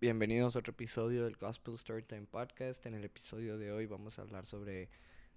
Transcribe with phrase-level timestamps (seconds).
[0.00, 2.86] Bienvenidos a otro episodio del Gospel Storytime Podcast.
[2.86, 4.88] En el episodio de hoy vamos a hablar sobre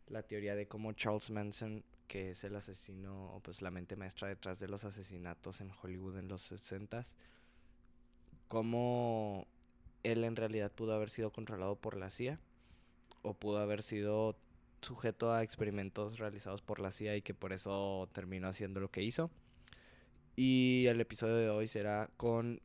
[0.07, 4.29] la teoría de cómo Charles Manson, que es el asesino o pues la mente maestra
[4.29, 7.05] detrás de los asesinatos en Hollywood en los 60
[8.47, 9.47] cómo
[10.03, 12.39] él en realidad pudo haber sido controlado por la CIA
[13.21, 14.37] o pudo haber sido
[14.81, 19.03] sujeto a experimentos realizados por la CIA y que por eso terminó haciendo lo que
[19.03, 19.29] hizo.
[20.37, 22.61] Y el episodio de hoy será con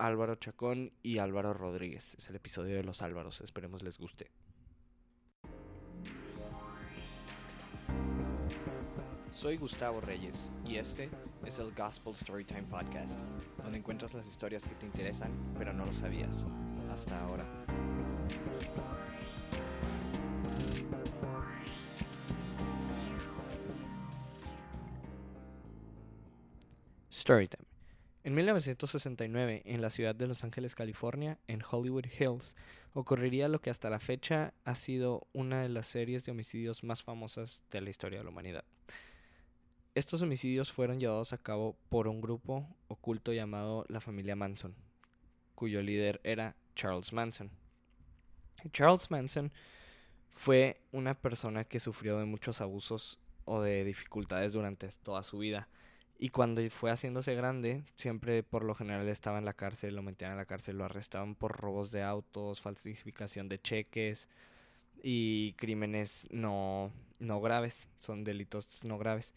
[0.00, 2.14] Álvaro Chacón y Álvaro Rodríguez.
[2.14, 3.40] Es el episodio de los Álvaros.
[3.42, 4.30] Esperemos les guste.
[9.30, 11.08] Soy Gustavo Reyes y este
[11.46, 13.18] es el Gospel Storytime Podcast,
[13.62, 16.46] donde encuentras las historias que te interesan pero no lo sabías
[16.90, 17.46] hasta ahora.
[27.10, 27.59] Storytime.
[28.22, 32.54] En 1969, en la ciudad de Los Ángeles, California, en Hollywood Hills,
[32.92, 37.02] ocurriría lo que hasta la fecha ha sido una de las series de homicidios más
[37.02, 38.64] famosas de la historia de la humanidad.
[39.94, 44.74] Estos homicidios fueron llevados a cabo por un grupo oculto llamado la familia Manson,
[45.54, 47.50] cuyo líder era Charles Manson.
[48.70, 49.50] Charles Manson
[50.28, 55.68] fue una persona que sufrió de muchos abusos o de dificultades durante toda su vida
[56.22, 60.32] y cuando fue haciéndose grande, siempre por lo general estaba en la cárcel, lo metían
[60.32, 64.28] en la cárcel, lo arrestaban por robos de autos, falsificación de cheques
[65.02, 69.32] y crímenes no, no graves, son delitos no graves.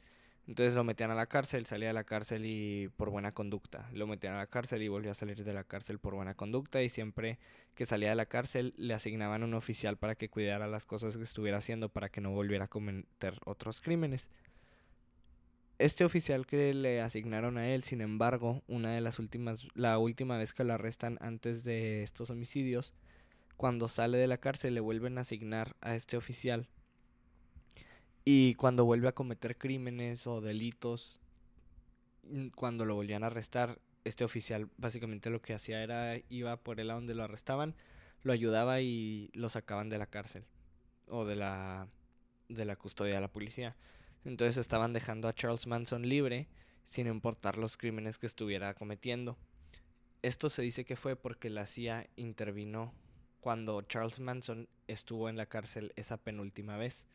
[0.45, 3.89] Entonces lo metían a la cárcel, salía de la cárcel y por buena conducta.
[3.93, 6.83] Lo metían a la cárcel y volvió a salir de la cárcel por buena conducta
[6.83, 7.39] y siempre
[7.75, 11.23] que salía de la cárcel le asignaban un oficial para que cuidara las cosas que
[11.23, 14.27] estuviera haciendo para que no volviera a cometer otros crímenes.
[15.79, 20.37] Este oficial que le asignaron a él, sin embargo, una de las últimas, la última
[20.37, 22.93] vez que lo arrestan antes de estos homicidios,
[23.57, 26.67] cuando sale de la cárcel le vuelven a asignar a este oficial.
[28.25, 31.19] Y cuando vuelve a cometer crímenes o delitos,
[32.23, 36.79] mm, cuando lo volvían a arrestar, este oficial básicamente lo que hacía era iba por
[36.79, 37.75] él a donde lo arrestaban,
[38.23, 40.43] lo ayudaba y lo sacaban de la cárcel
[41.07, 41.87] o de la
[42.49, 43.75] de la custodia de la policía.
[44.25, 46.47] Entonces estaban dejando a Charles Manson libre
[46.85, 49.37] sin importar los crímenes que estuviera cometiendo.
[50.21, 52.93] Esto se dice que fue porque la CIA intervino
[53.41, 57.05] cuando Charles Manson estuvo en la cárcel esa penúltima vez.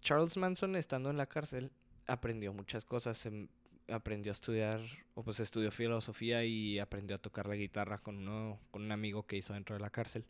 [0.00, 1.70] Charles Manson estando en la cárcel
[2.08, 3.48] aprendió muchas cosas, em,
[3.88, 4.80] aprendió a estudiar,
[5.14, 9.26] o pues estudió filosofía y aprendió a tocar la guitarra con, uno, con un amigo
[9.26, 10.24] que hizo dentro de la cárcel.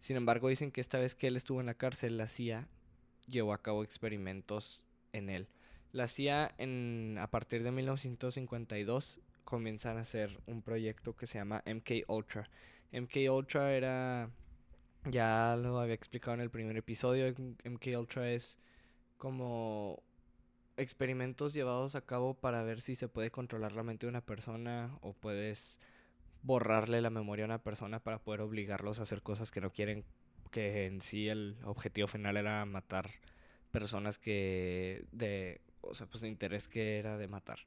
[0.00, 2.68] Sin embargo, dicen que esta vez que él estuvo en la cárcel, la CIA
[3.26, 5.48] llevó a cabo experimentos en él.
[5.92, 11.62] La CIA en, a partir de 1952 comienzan a hacer un proyecto que se llama
[11.66, 12.48] MK Ultra.
[12.92, 14.30] MK Ultra era
[15.04, 17.32] ya lo había explicado en el primer episodio,
[17.64, 18.56] MK Ultra es
[19.18, 20.02] como
[20.76, 24.96] experimentos llevados a cabo para ver si se puede controlar la mente de una persona
[25.00, 25.80] o puedes
[26.42, 30.04] borrarle la memoria a una persona para poder obligarlos a hacer cosas que no quieren,
[30.50, 33.10] que en sí el objetivo final era matar
[33.72, 37.58] personas que de, o sea, pues de interés que era de matar.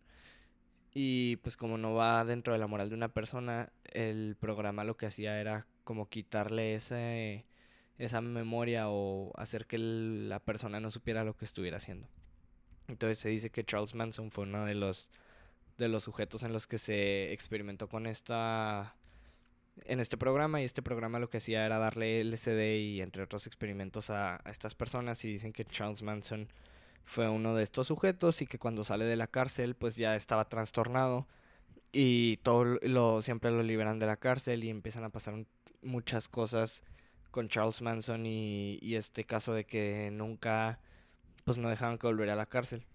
[0.93, 4.95] Y pues como no va dentro de la moral de una persona, el programa lo
[4.95, 7.45] que hacía era como quitarle ese,
[7.97, 12.07] esa memoria o hacer que la persona no supiera lo que estuviera haciendo.
[12.87, 15.09] Entonces se dice que Charles Manson fue uno de los
[15.77, 18.95] de los sujetos en los que se experimentó con esta
[19.83, 23.47] en este programa y este programa lo que hacía era darle LSD y entre otros
[23.47, 26.47] experimentos a, estas personas y dicen que Charles Manson
[27.03, 30.47] fue uno de estos sujetos y que cuando sale de la cárcel pues ya estaba
[30.47, 31.27] trastornado
[31.91, 35.45] y todo lo siempre lo liberan de la cárcel y empiezan a pasar
[35.81, 36.81] muchas cosas
[37.31, 40.79] con Charles Manson y, y este caso de que nunca
[41.43, 42.85] pues no dejaban que volviera a la cárcel.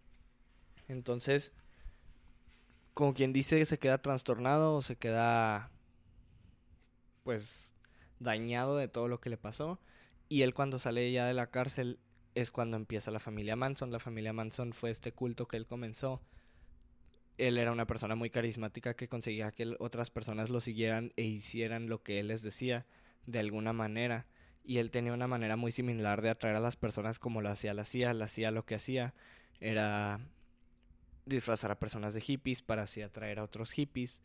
[0.89, 1.53] Entonces
[2.95, 5.71] como quien dice se queda trastornado o se queda
[7.31, 7.73] pues
[8.19, 9.79] dañado de todo lo que le pasó.
[10.29, 12.01] Y él cuando sale ya de la cárcel
[12.35, 13.93] es cuando empieza la familia Manson.
[13.93, 16.21] La familia Manson fue este culto que él comenzó.
[17.39, 21.89] Él era una persona muy carismática que conseguía que otras personas lo siguieran e hicieran
[21.89, 22.85] lo que él les decía
[23.27, 24.27] de alguna manera.
[24.65, 27.75] Y él tenía una manera muy similar de atraer a las personas como lo hacía
[27.75, 28.13] la CIA.
[28.13, 29.15] La CIA lo que hacía
[29.61, 30.19] era
[31.27, 34.21] disfrazar a personas de hippies para así atraer a otros hippies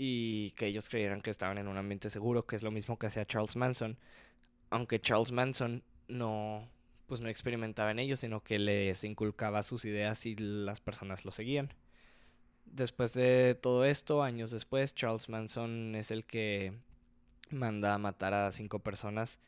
[0.00, 3.08] y que ellos creyeran que estaban en un ambiente seguro, que es lo mismo que
[3.08, 3.98] hacía Charles Manson,
[4.70, 6.68] aunque Charles Manson no
[7.08, 11.32] pues no experimentaba en ellos, sino que les inculcaba sus ideas y las personas lo
[11.32, 11.72] seguían.
[12.66, 16.74] Después de todo esto, años después, Charles Manson es el que
[17.50, 19.38] manda a matar a cinco personas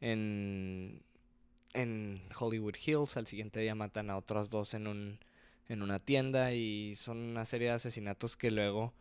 [0.00, 1.02] en,
[1.74, 3.16] en Hollywood Hills.
[3.16, 5.18] Al siguiente día matan a otros dos en, un,
[5.68, 8.94] en una tienda y son una serie de asesinatos que luego,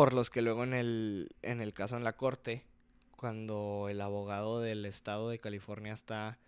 [0.00, 2.64] por los que luego en el, en el caso en la corte,
[3.16, 6.38] cuando el abogado del estado de California está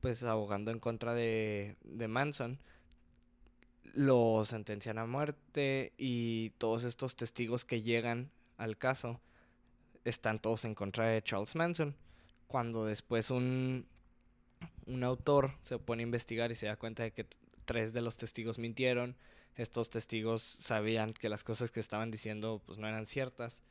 [0.00, 2.58] pues abogando en contra de, de Manson,
[3.94, 9.20] lo sentencian a muerte y todos estos testigos que llegan al caso
[10.04, 11.94] están todos en contra de Charles Manson.
[12.48, 13.86] Cuando después un,
[14.86, 17.28] un autor se pone a investigar y se da cuenta de que
[17.64, 19.14] tres de los testigos mintieron,
[19.56, 23.62] estos testigos sabían que las cosas que estaban diciendo pues no eran ciertas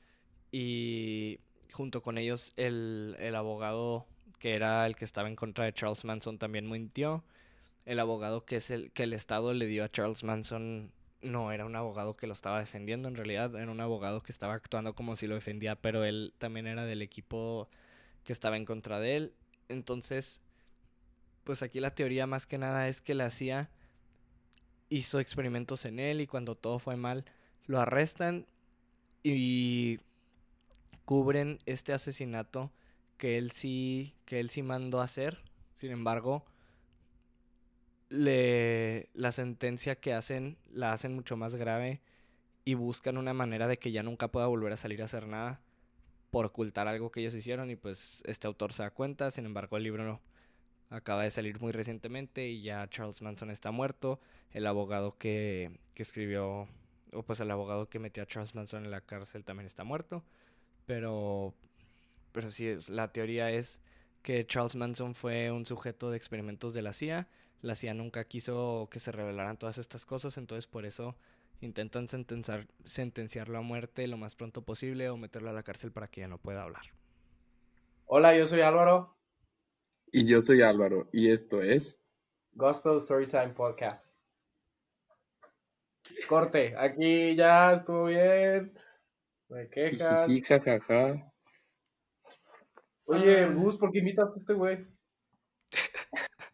[0.51, 1.39] y
[1.71, 4.05] junto con ellos el, el abogado
[4.39, 7.23] que era el que estaba en contra de Charles Manson también mintió
[7.85, 10.91] el abogado que es el que el Estado le dio a Charles Manson
[11.21, 14.53] no era un abogado que lo estaba defendiendo, en realidad era un abogado que estaba
[14.53, 17.69] actuando como si lo defendía, pero él también era del equipo
[18.23, 19.33] que estaba en contra de él.
[19.69, 20.41] Entonces,
[21.43, 23.69] pues aquí la teoría más que nada es que la CIA
[24.91, 27.25] hizo experimentos en él y cuando todo fue mal,
[27.65, 28.45] lo arrestan
[29.23, 29.99] y
[31.05, 32.71] cubren este asesinato
[33.17, 35.39] que él sí que él sí mandó hacer.
[35.75, 36.45] Sin embargo,
[38.09, 42.01] le, la sentencia que hacen la hacen mucho más grave
[42.65, 45.61] y buscan una manera de que ya nunca pueda volver a salir a hacer nada
[46.31, 49.77] por ocultar algo que ellos hicieron y pues este autor se da cuenta, sin embargo
[49.77, 50.21] el libro no,
[50.91, 54.19] acaba de salir muy recientemente y ya Charles Manson está muerto,
[54.51, 56.67] el abogado que, que escribió,
[57.13, 60.23] o pues el abogado que metió a Charles Manson en la cárcel también está muerto,
[60.85, 61.53] pero,
[62.33, 63.79] pero sí, es, la teoría es
[64.21, 67.27] que Charles Manson fue un sujeto de experimentos de la CIA,
[67.61, 71.15] la CIA nunca quiso que se revelaran todas estas cosas, entonces por eso
[71.61, 76.09] intentan sentenciar, sentenciarlo a muerte lo más pronto posible o meterlo a la cárcel para
[76.09, 76.83] que ya no pueda hablar.
[78.07, 79.20] Hola, yo soy Álvaro.
[80.13, 81.97] Y yo soy Álvaro, y esto es
[82.51, 84.21] Gospel Storytime Podcast.
[86.27, 88.77] Corte, aquí ya estuvo bien.
[89.47, 90.29] Me quejas.
[90.45, 91.31] Jajaja.
[93.05, 94.85] Oye, Gus, ¿por qué invitaste a este güey?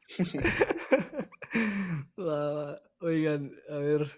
[2.19, 4.11] Ah, Oigan, a ver.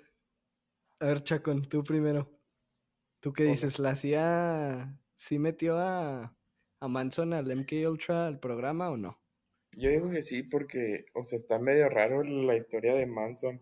[1.00, 2.30] A ver, Chacón, tú primero.
[3.22, 3.80] ¿Tú qué dices?
[3.80, 6.36] ¿La CIA sí metió a,
[6.82, 9.22] a Manson al MK Ultra al programa o no?
[9.72, 13.62] Yo digo que sí, porque, o sea, está medio raro la historia de Manson.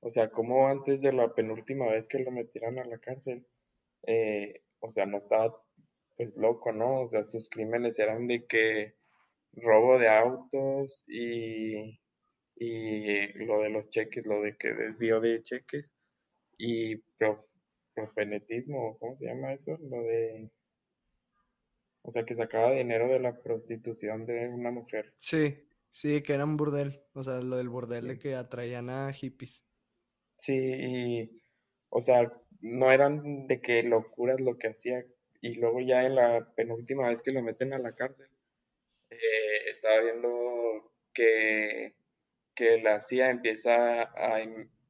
[0.00, 3.46] O sea, como antes de la penúltima vez que lo metieron a la cárcel,
[4.06, 5.56] eh, o sea, no estaba
[6.16, 7.02] pues loco, ¿no?
[7.02, 8.94] O sea, sus crímenes eran de que
[9.54, 12.00] robo de autos y,
[12.56, 15.94] y lo de los cheques, lo de que desvío de cheques
[16.58, 17.44] y prof,
[17.94, 19.78] profenetismo, ¿cómo se llama eso?
[19.78, 20.50] Lo de...
[22.02, 25.14] O sea, que sacaba dinero de la prostitución de una mujer.
[25.20, 25.56] Sí,
[25.90, 27.00] sí, que era un burdel.
[27.14, 29.64] O sea, lo del burdel de que atraían a hippies.
[30.36, 31.42] Sí, y,
[31.90, 35.04] o sea, no eran de que locuras lo que hacía.
[35.40, 38.28] Y luego ya en la penúltima vez que lo meten a la cárcel,
[39.10, 41.94] eh, estaba viendo que,
[42.54, 44.40] que la CIA empieza a,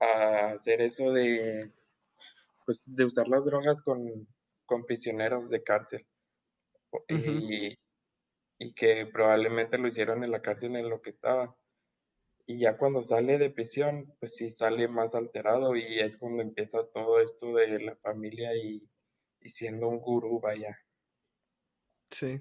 [0.01, 1.71] a hacer eso de,
[2.65, 4.27] pues, de usar las drogas con,
[4.67, 6.07] con prisioneros de cárcel.
[7.09, 7.79] Y,
[8.59, 11.57] y que probablemente lo hicieron en la cárcel en lo que estaba.
[12.47, 16.87] Y ya cuando sale de prisión, pues sí sale más alterado y es cuando empieza
[16.93, 18.89] todo esto de la familia y,
[19.41, 20.79] y siendo un gurú, vaya.
[22.11, 22.41] Sí.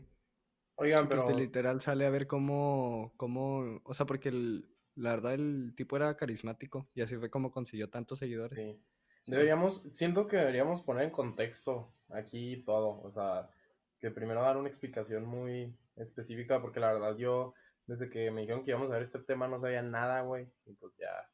[0.76, 5.34] Oigan, Pues pero literal sale a ver cómo, cómo, o sea, porque el, la verdad
[5.36, 8.60] el tipo era carismático y así fue como consiguió tantos seguidores.
[8.60, 8.82] sí.
[9.26, 13.02] Deberíamos, siento que deberíamos poner en contexto aquí todo.
[13.04, 13.50] O sea,
[14.02, 17.54] que primero dar una explicación muy específica, porque la verdad yo,
[17.86, 20.48] desde que me dijeron que íbamos a ver este tema, no sabía nada, güey.
[20.66, 21.30] Y pues ya,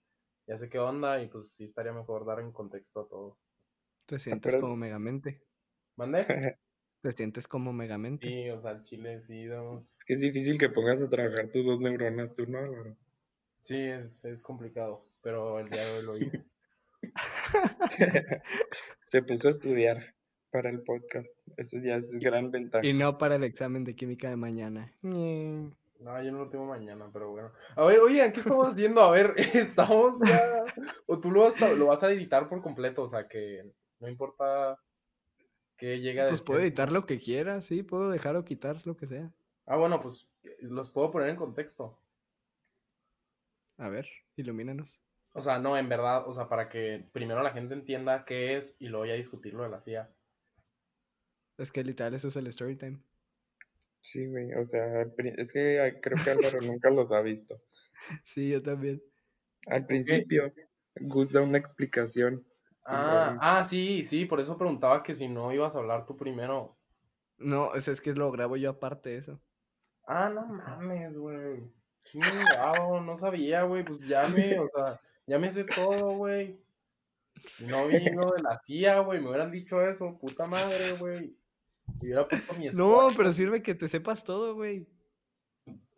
[0.46, 3.38] ya sé qué onda y pues sí estaría mejor dar en contexto a todo.
[4.06, 5.42] Te sientes pero- como Megamente.
[5.96, 6.26] ¿Mande?
[7.02, 8.28] Te sientes como Megamente.
[8.28, 9.96] Sí, o sea, el chile sí, damos...
[9.98, 12.98] Es que es difícil que pongas a trabajar tus dos neuronas, tú no, Álvaro?
[13.62, 16.46] Sí, es, es complicado, pero el día de hoy lo hice.
[19.02, 20.16] Se puso a estudiar
[20.52, 21.28] para el podcast.
[21.58, 22.86] Eso ya es gran ventaja.
[22.86, 24.94] Y no para el examen de química de mañana.
[25.02, 25.72] Ñe.
[26.00, 27.52] No, yo no lo tengo mañana, pero bueno.
[27.76, 29.02] A ver, oigan, ¿qué estamos haciendo?
[29.02, 30.64] A ver, estamos ya...
[31.08, 33.64] O tú lo vas, a, lo vas a editar por completo, o sea, que
[34.00, 34.80] no importa
[35.76, 36.62] que llegue a Pues puedo después.
[36.62, 39.32] editar lo que quiera, sí, puedo dejar o quitar lo que sea.
[39.66, 40.28] Ah, bueno, pues
[40.62, 41.98] los puedo poner en contexto.
[43.78, 45.00] A ver, ilumínanos.
[45.34, 48.76] O sea, no, en verdad, o sea, para que primero la gente entienda qué es
[48.80, 50.10] y luego ya discutirlo de la CIA.
[51.58, 53.00] Es que literal eso es el story time.
[54.02, 57.62] Sí, güey, o sea, es que creo que Álvaro nunca los ha visto.
[58.24, 59.02] Sí, yo también.
[59.66, 60.54] Al principio,
[60.96, 62.46] Gus da una explicación.
[62.86, 66.78] Ah, ah, sí, sí, por eso preguntaba que si no ibas a hablar tú primero.
[67.38, 69.42] No, es, es que lo grabo yo aparte de eso.
[70.06, 71.70] Ah, no mames, güey.
[72.04, 73.84] Chingado, no sabía, güey.
[73.84, 76.58] Pues ya me, o sea, ya me sé todo, güey.
[77.60, 79.20] No vi lo de la CIA, güey.
[79.20, 81.36] Me hubieran dicho eso, puta madre, güey.
[82.02, 84.88] Y hubiera puesto mi No, pero sirve que te sepas todo, güey.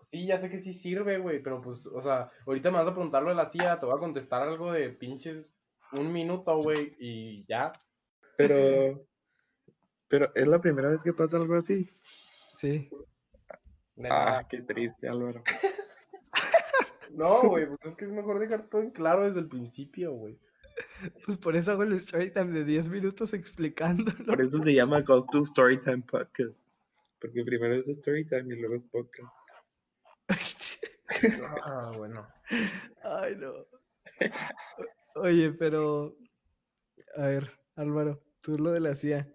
[0.03, 1.41] Sí, ya sé que sí sirve, güey.
[1.41, 3.79] Pero pues, o sea, ahorita me vas a preguntar lo de la CIA.
[3.79, 5.53] Te voy a contestar algo de pinches
[5.91, 6.95] un minuto, güey.
[6.99, 7.73] Y ya.
[8.37, 9.05] Pero,
[10.07, 11.83] pero es la primera vez que pasa algo así.
[11.83, 12.89] Sí.
[14.09, 15.43] Ah, qué triste, Álvaro.
[17.11, 20.39] No, güey, pues es que es mejor dejar todo en claro desde el principio, güey.
[21.25, 24.25] Pues por eso hago el story time de 10 minutos explicándolo.
[24.25, 26.59] Por eso se llama Ghost to Storytime Podcast.
[27.19, 29.33] Porque primero es Storytime y luego es podcast.
[31.65, 32.27] Ah, bueno.
[33.03, 33.51] Ay, no.
[35.15, 36.15] Oye, pero.
[37.15, 39.27] A ver, Álvaro, tú lo de la CIA.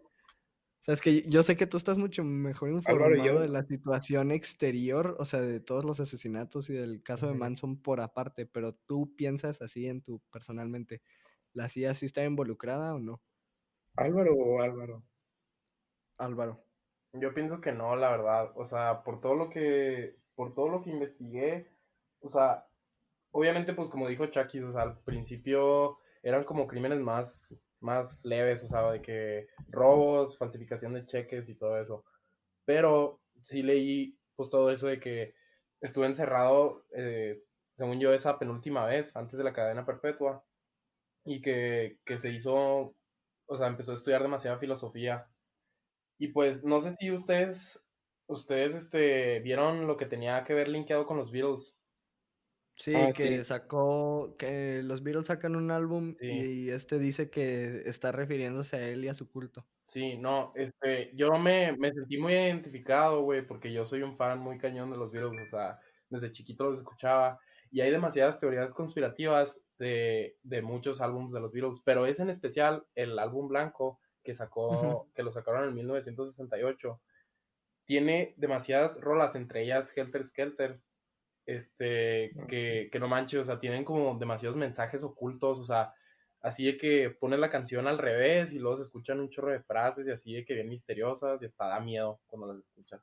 [0.81, 3.49] O sea, es que yo sé que tú estás mucho mejor Álvaro, informado yo- de
[3.49, 7.35] la situación exterior, o sea, de todos los asesinatos y del caso de.
[7.35, 11.03] Manson por aparte, pero tú piensas así en tu personalmente.
[11.55, 13.23] ¿La CIA sí está involucrada o no?
[13.97, 15.05] Álvaro o Álvaro.
[16.19, 16.65] Álvaro.
[17.13, 18.51] Yo pienso que no, la verdad.
[18.57, 21.71] O sea, por todo lo que, por todo lo que investigué,
[22.21, 22.67] o sea,
[23.31, 28.65] obviamente, pues como dijo Chucky, o sea, al principio eran como crímenes más, más leves,
[28.65, 32.05] o sea, de que robos, falsificación de cheques y todo eso.
[32.65, 35.35] Pero sí leí, pues todo eso de que
[35.81, 37.45] estuve encerrado, eh,
[37.77, 40.45] según yo, esa penúltima vez, antes de la cadena perpetua,
[41.25, 42.97] y que, que se hizo,
[43.47, 45.31] o sea, empezó a estudiar demasiada filosofía.
[46.19, 47.81] Y pues no sé si ustedes,
[48.29, 51.77] ustedes este, vieron lo que tenía que ver linkeado con los Beatles.
[52.77, 53.45] Sí, Ah, que sí.
[53.45, 56.29] sacó, que los Beatles sacan un álbum Sí.
[56.29, 59.69] y este dice que está refiriéndose a él y a su culto.
[59.87, 64.39] Sí, no, este, yo me, me sentí muy identificado, güey, porque yo soy un fan
[64.41, 65.79] muy cañón de los Beatles, o sea,
[66.09, 67.39] desde chiquito los escuchaba,
[67.71, 72.31] y hay demasiadas teorías conspirativas de, de muchos álbumes de los Beatles, pero es en
[72.31, 77.01] especial el álbum blanco que sacó, que lo sacaron en 1968,
[77.85, 80.81] tiene demasiadas rolas, entre ellas Helter Skelter,
[81.47, 85.93] este, que, que no manches, o sea, tienen como demasiados mensajes ocultos, o sea,
[86.41, 89.63] así de que pones la canción al revés y luego se escuchan un chorro de
[89.63, 93.03] frases y así de que bien misteriosas y hasta da miedo cuando las escuchas.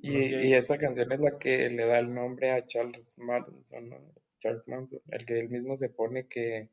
[0.00, 4.14] Y, y esa canción es la que le da el nombre a Charles Manson, ¿no?
[4.42, 6.68] Charles Manson, el que él mismo se pone que...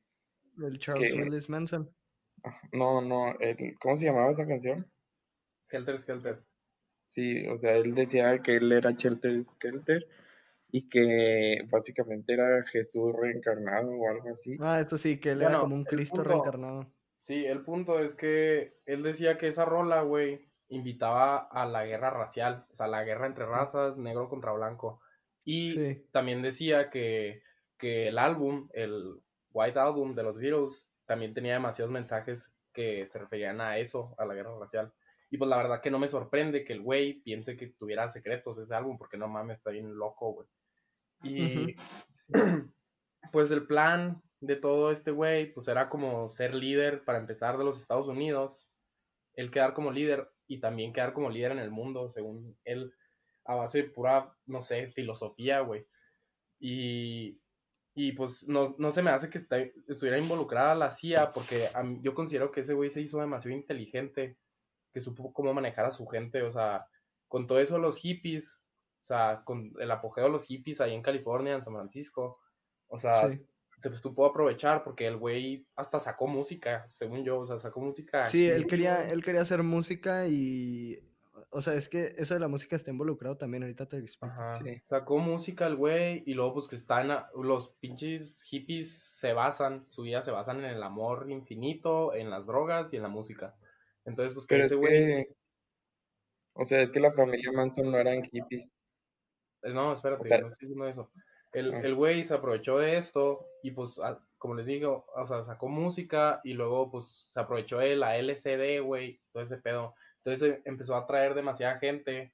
[0.58, 1.90] El Charles Que- Willis Manson.
[2.72, 4.90] No, no, el- ¿cómo se llamaba esa canción?
[5.70, 6.44] Helter Skelter.
[7.08, 10.08] Sí, o sea, él decía que él era Shelter Skelter
[10.72, 14.58] y que básicamente era Jesús reencarnado o algo así.
[14.60, 16.92] Ah, esto sí, que él era como un Cristo punto- reencarnado.
[17.22, 22.10] Sí, el punto es que él decía que esa rola, güey, invitaba a la guerra
[22.10, 25.02] racial, o sea, la guerra entre razas, negro contra blanco.
[25.44, 26.08] Y Sí.
[26.12, 27.42] también decía que,
[27.80, 29.20] que el álbum, el
[29.52, 34.26] White Album de los Beatles, también tenía demasiados mensajes que se referían a eso, a
[34.26, 34.94] la guerra racial.
[35.32, 38.58] Y pues la verdad que no me sorprende que el güey piense que tuviera secretos
[38.58, 40.48] ese álbum, porque no mames, está bien loco, güey.
[41.24, 41.76] Y
[43.32, 47.64] pues el plan de todo este güey, pues era como ser líder para empezar de
[47.64, 48.70] los Estados Unidos,
[49.34, 52.94] él quedar como líder y también quedar como líder en el mundo, según él,
[53.46, 55.86] a base de pura, no sé, filosofía, güey.
[56.60, 57.40] Y,
[58.08, 61.84] y pues no, no se me hace que está- estuviera involucrada la CIA, porque a
[61.84, 64.38] mí- yo considero que ese güey se hizo demasiado inteligente,
[64.94, 66.86] que supo cómo manejar a su gente, o sea,
[67.28, 68.58] con todo eso los hippies,
[69.02, 72.40] o sea, con el apogeo de los hippies ahí en California, en San Francisco,
[72.88, 73.40] o sea, Sí.
[73.80, 78.26] se supo aprovechar porque el güey hasta sacó música, según yo, o sea, sacó música.
[78.28, 81.00] Sí, él quería, él quería hacer música y,
[81.52, 84.34] o sea, es que eso de la música está involucrado también, ahorita te lo explico.
[84.34, 84.52] Ajá.
[84.52, 84.80] Sí.
[84.84, 89.86] Sacó música el güey y luego pues que están a- los pinches hippies se basan,
[89.90, 93.56] su vida se basan en el amor infinito, en las drogas y en la música.
[94.06, 95.36] Entonces pues que Pero ese es güey, que,
[96.54, 98.70] o sea, es que la familia Manson no eran hippies.
[99.64, 101.12] eh, no, espérate, o sea- no estoy diciendo eso.
[101.52, 101.82] El, Ah.
[101.84, 105.68] el güey se aprovechó de esto y pues a- como les digo, o sea, sacó
[105.68, 109.96] música y luego pues se aprovechó de la LCD, güey, todo ese pedo.
[110.24, 112.34] Entonces empezó a traer demasiada gente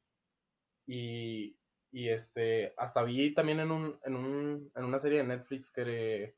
[0.87, 1.57] y,
[1.91, 6.35] y este, hasta vi también en, un, en, un, en una serie de Netflix que,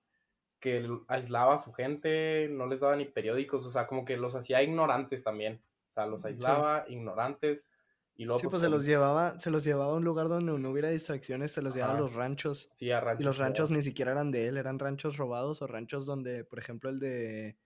[0.60, 4.36] que aislaba a su gente, no les daba ni periódicos, o sea, como que los
[4.36, 5.62] hacía ignorantes también,
[5.98, 7.68] sea, los aislaba, ignorantes,
[8.16, 8.40] y luego...
[8.40, 11.52] Sí, pues se los llevaba, se los llevaba a un lugar donde no hubiera distracciones,
[11.52, 12.70] se los llevaba a los ranchos.
[12.74, 13.22] Sí, a ranchos.
[13.22, 13.78] Y los ranchos robados.
[13.78, 17.58] ni siquiera eran de él, eran ranchos robados o ranchos donde, por ejemplo, el de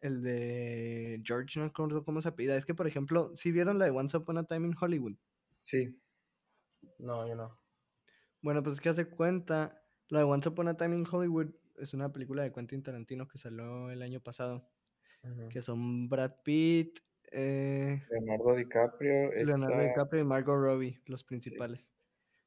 [0.00, 2.56] el de George, no me acuerdo cómo se apellida.
[2.56, 5.16] Es que, por ejemplo, si vieron la de Once Upon a Time in Hollywood.
[5.60, 6.00] Sí,
[6.98, 7.58] No, yo no.
[8.40, 11.94] Bueno, pues es que hace cuenta, la de Once Upon a Time in Hollywood es
[11.94, 14.68] una película de Quentin Tarantino que salió el año pasado,
[15.50, 17.00] que son Brad Pitt,
[17.30, 21.86] eh, Leonardo DiCaprio, Leonardo DiCaprio y Margot Robbie, los principales.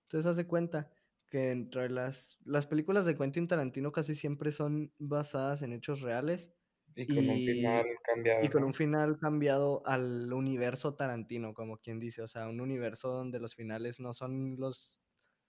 [0.04, 0.92] Entonces hace cuenta
[1.30, 6.52] que entre las, las películas de Quentin Tarantino casi siempre son basadas en hechos reales
[6.96, 8.46] y con un final cambiado.
[8.46, 8.68] y con ¿no?
[8.68, 13.56] un final cambiado al universo Tarantino, como quien dice, o sea, un universo donde los
[13.56, 15.00] finales no son los,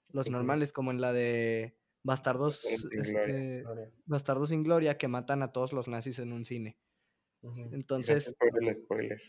[0.08, 3.36] los normales, como en la de Bastardos, Bastardos sin Gloria.
[3.36, 3.90] este, Gloria.
[4.06, 6.78] Bastardos sin Gloria, que matan a todos los nazis en un cine.
[7.72, 9.20] Entonces, por el spoiler.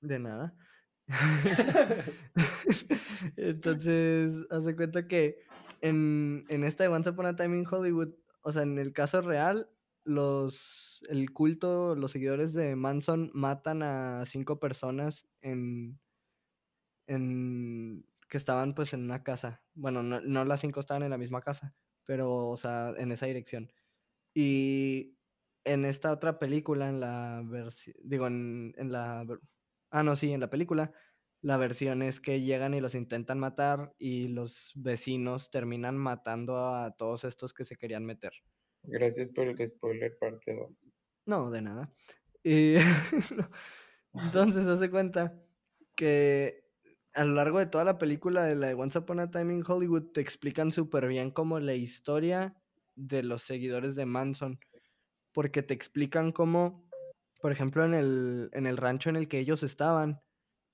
[0.00, 0.54] de nada.
[3.36, 5.38] Entonces, hace cuenta que
[5.80, 9.20] en, en esta de Once Upon a Time in Hollywood, o sea, en el caso
[9.20, 9.70] real,
[10.06, 16.00] los el culto, los seguidores de Manson matan a cinco personas en,
[17.06, 19.64] en que estaban pues en una casa.
[19.74, 23.26] Bueno, no, no las cinco estaban en la misma casa, pero o sea, en esa
[23.26, 23.72] dirección.
[24.34, 25.18] Y
[25.64, 29.26] en esta otra película, en la versión, digo, en, en la...
[29.90, 30.92] Ah, no, sí, en la película,
[31.42, 36.96] la versión es que llegan y los intentan matar y los vecinos terminan matando a
[36.96, 38.32] todos estos que se querían meter.
[38.86, 40.70] Gracias por el spoiler parte 2.
[41.26, 41.92] No, de nada.
[42.42, 42.74] Y
[44.14, 45.42] entonces, hace cuenta
[45.94, 46.64] que
[47.14, 49.64] a lo largo de toda la película de la de Once Upon a Time in
[49.66, 52.54] Hollywood te explican súper bien como la historia
[52.94, 54.56] de los seguidores de Manson.
[55.32, 56.88] Porque te explican cómo,
[57.40, 60.20] por ejemplo, en el, en el rancho en el que ellos estaban,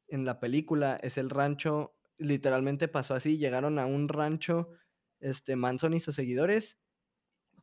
[0.09, 4.71] en la película, es el rancho, literalmente pasó así, llegaron a un rancho,
[5.21, 6.77] este, Manson y sus seguidores,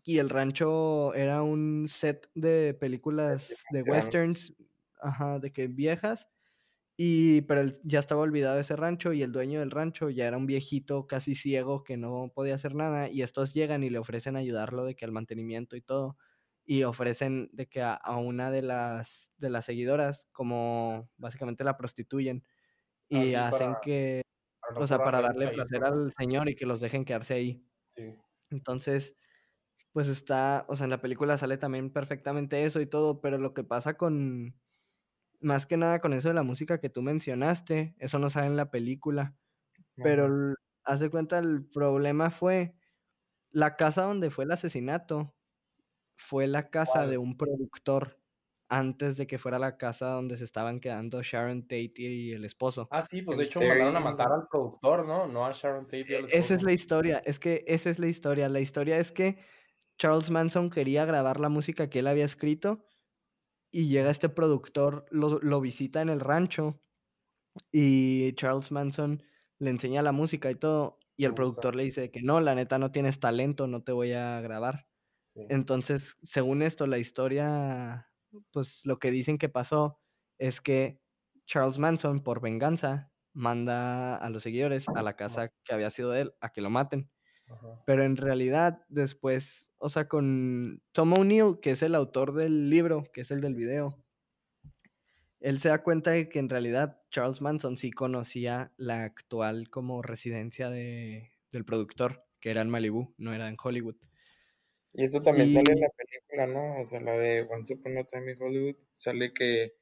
[0.04, 4.54] y el rancho era un set de películas de westerns,
[5.02, 6.28] ajá, de que viejas,
[6.98, 10.38] y pero él ya estaba olvidado ese rancho y el dueño del rancho ya era
[10.38, 14.36] un viejito casi ciego que no podía hacer nada y estos llegan y le ofrecen
[14.36, 16.18] ayudarlo de que al mantenimiento y todo
[16.66, 21.78] y ofrecen de que a, a una de las de las seguidoras como básicamente la
[21.78, 22.44] prostituyen
[23.10, 24.24] y sí, hacen para- que
[24.62, 27.66] Para o sea para darle y placer al señor y que los dejen quedarse ahí
[27.88, 28.20] Sí.
[28.50, 29.16] entonces,
[29.92, 33.54] pues está, o sea, en la película sale también perfectamente eso y todo, pero lo
[33.54, 34.56] que pasa con,
[35.42, 38.58] más que nada con eso de la música que tú mencionaste, eso no sale en
[38.58, 39.38] la película,
[40.02, 42.76] pero el- haz de cuenta, el problema fue
[43.52, 45.36] la casa donde fue el asesinato,
[46.18, 48.20] fue la casa de un productor
[48.70, 52.90] antes de que fuera la casa donde se estaban quedando Sharon Tate y el esposo.
[52.92, 55.28] Ah, sí, pues de hecho mandaron a matar al productor, ¿no?
[55.28, 56.66] No a Sharon Tate y al E- Esa es esposo.
[56.66, 58.50] la historia, es que esa es la historia.
[58.50, 59.40] La historia es que
[60.00, 62.86] Charles Manson quería grabar la música que él había escrito
[63.72, 66.82] y llega este productor, lo, lo visita en el rancho
[67.72, 69.22] y Charles Manson
[69.60, 72.80] le enseña la música y todo y el productor le dice que no, la neta
[72.80, 74.88] no tienes talento, no te voy a grabar.
[75.36, 75.42] Sí.
[75.50, 78.10] Entonces, según esto, la historia,
[78.54, 80.00] pues lo que dicen que pasó
[80.38, 81.02] es que
[81.46, 86.22] Charles Manson, por venganza, manda a los seguidores a la casa que había sido de
[86.22, 87.12] él a que lo maten.
[87.50, 87.84] Ajá.
[87.86, 93.04] Pero en realidad, después, o sea, con Tom O'Neill, que es el autor del libro,
[93.12, 93.98] que es el del video,
[95.40, 100.02] él se da cuenta de que en realidad Charles Manson sí conocía la actual como
[100.02, 103.96] residencia de, del productor, que era en Malibu, no era en Hollywood.
[104.94, 106.82] Y eso también sale en la película, ¿no?
[106.82, 109.76] O sea, la de Once Upon a Time in Hollywood, sale que,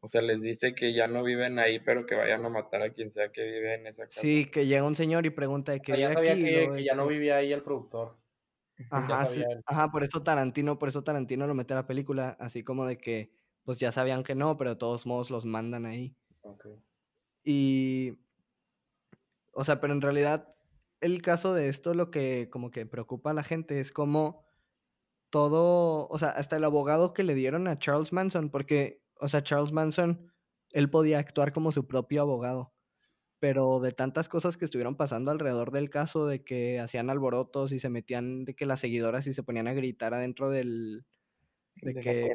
[0.00, 2.90] o sea, les dice que ya no viven ahí, pero que vayan a matar a
[2.92, 4.20] quien sea que vive en esa casa.
[4.20, 6.42] Sí, que llega un señor y pregunta de sea, ya vive sabía aquí.
[6.42, 8.16] que, ya no vivía ahí el productor.
[8.90, 12.62] Ajá, sí, ajá, por eso Tarantino, por eso Tarantino lo mete a la película, así
[12.62, 13.30] como de que,
[13.64, 16.14] pues ya sabían que no, pero de todos modos los mandan ahí.
[16.42, 16.66] Ok.
[17.42, 18.18] Y,
[19.52, 20.54] o sea, pero en realidad
[21.00, 24.46] el caso de esto lo que como que preocupa a la gente es como
[25.30, 29.42] todo, o sea, hasta el abogado que le dieron a Charles Manson, porque, o sea,
[29.42, 30.32] Charles Manson,
[30.70, 32.74] él podía actuar como su propio abogado,
[33.40, 37.80] pero de tantas cosas que estuvieron pasando alrededor del caso, de que hacían alborotos y
[37.80, 41.06] se metían, de que las seguidoras y se ponían a gritar adentro del,
[41.82, 42.30] de que,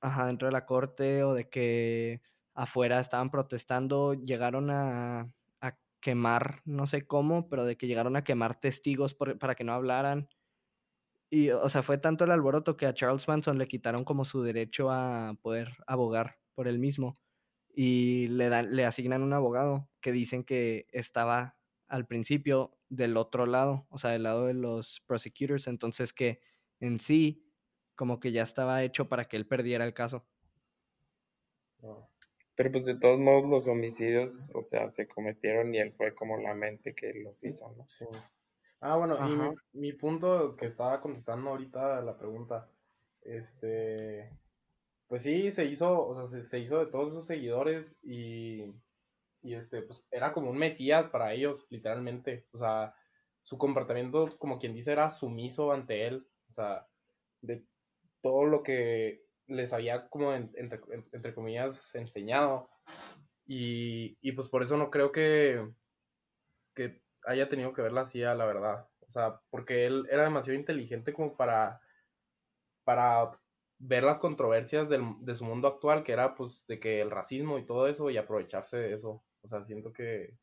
[0.00, 2.22] ajá, dentro de la corte o de que
[2.54, 8.24] afuera estaban protestando, llegaron a, a quemar, no sé cómo, pero de que llegaron a
[8.24, 10.28] quemar testigos por- para que no hablaran.
[11.30, 14.42] Y, o sea, fue tanto el alboroto que a Charles Manson le quitaron como su
[14.42, 17.18] derecho a poder abogar por él mismo.
[17.74, 21.56] y le, dan, le asignan un abogado que dicen que estaba
[21.88, 26.40] al principio del otro lado, o sea, del lado de los prosecutors, entonces que
[26.80, 27.44] en sí
[27.96, 30.26] como que ya estaba hecho para que él perdiera el caso.
[32.56, 36.36] Pero pues de todos modos los homicidios, o sea, se cometieron y él fue como
[36.38, 37.86] la mente que los hizo, ¿no?
[37.86, 38.04] Sí.
[38.86, 42.68] Ah, bueno, y mi, mi, punto que estaba contestando ahorita la pregunta,
[43.22, 44.30] este,
[45.08, 48.74] pues sí, se hizo, o sea, se, hizo de todos esos seguidores y,
[49.40, 52.94] y este, pues era como un mesías para ellos, literalmente, o sea,
[53.42, 56.86] su comportamiento, como quien dice, era sumiso ante él, o sea,
[57.40, 57.64] de
[58.20, 62.68] todo lo que les había como entre, comillas enseñado.
[63.46, 65.66] Y, y, pues por eso no creo que,
[66.74, 68.88] que haya tenido que ver la CIA, la verdad.
[69.06, 71.80] O sea, porque él era demasiado inteligente como para,
[72.84, 73.38] para
[73.78, 77.58] ver las controversias del, de su mundo actual, que era pues de que el racismo
[77.58, 79.24] y todo eso, y aprovecharse de eso.
[79.42, 80.36] O sea, siento que,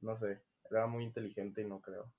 [0.00, 2.12] no sé, era muy inteligente y no creo.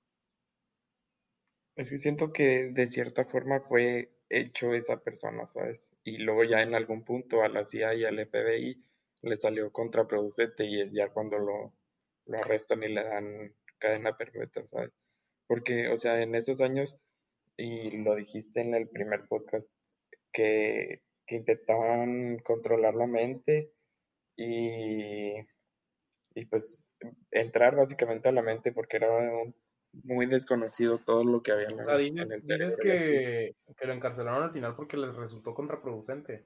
[1.76, 5.86] Es que siento que de cierta forma fue hecho esa persona, ¿sabes?
[6.02, 8.84] Y luego ya en algún punto a la CIA y al FBI
[9.22, 11.72] le salió contraproducente y es ya cuando lo,
[12.26, 14.90] lo arrestan y le dan cadena perpetua, ¿sabes?
[15.46, 16.98] Porque, o sea, en esos años,
[17.56, 19.66] y lo dijiste en el primer podcast,
[20.32, 23.72] que, que intentaban controlar la mente
[24.36, 25.32] y,
[26.34, 26.92] y pues
[27.30, 29.54] entrar básicamente a la mente porque era un
[30.04, 34.76] muy desconocido todo lo que había en, el dices que, que, lo encarcelaron al final
[34.76, 36.44] porque les resultó contraproducente.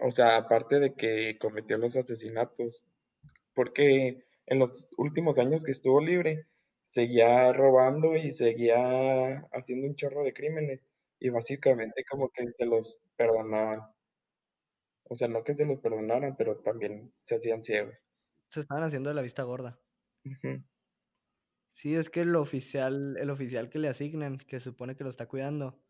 [0.00, 2.84] O sea, aparte de que cometió los asesinatos,
[3.54, 6.46] porque en los últimos años que estuvo libre,
[6.90, 10.80] seguía robando y seguía haciendo un chorro de crímenes
[11.20, 13.80] y básicamente como que se los perdonaban.
[15.04, 18.06] O sea, no que se los perdonaran, pero también se hacían ciegos.
[18.50, 19.80] Se estaban haciendo de la vista gorda.
[21.74, 25.26] Sí, es que el oficial, el oficial que le asignan, que supone que lo está
[25.26, 25.80] cuidando,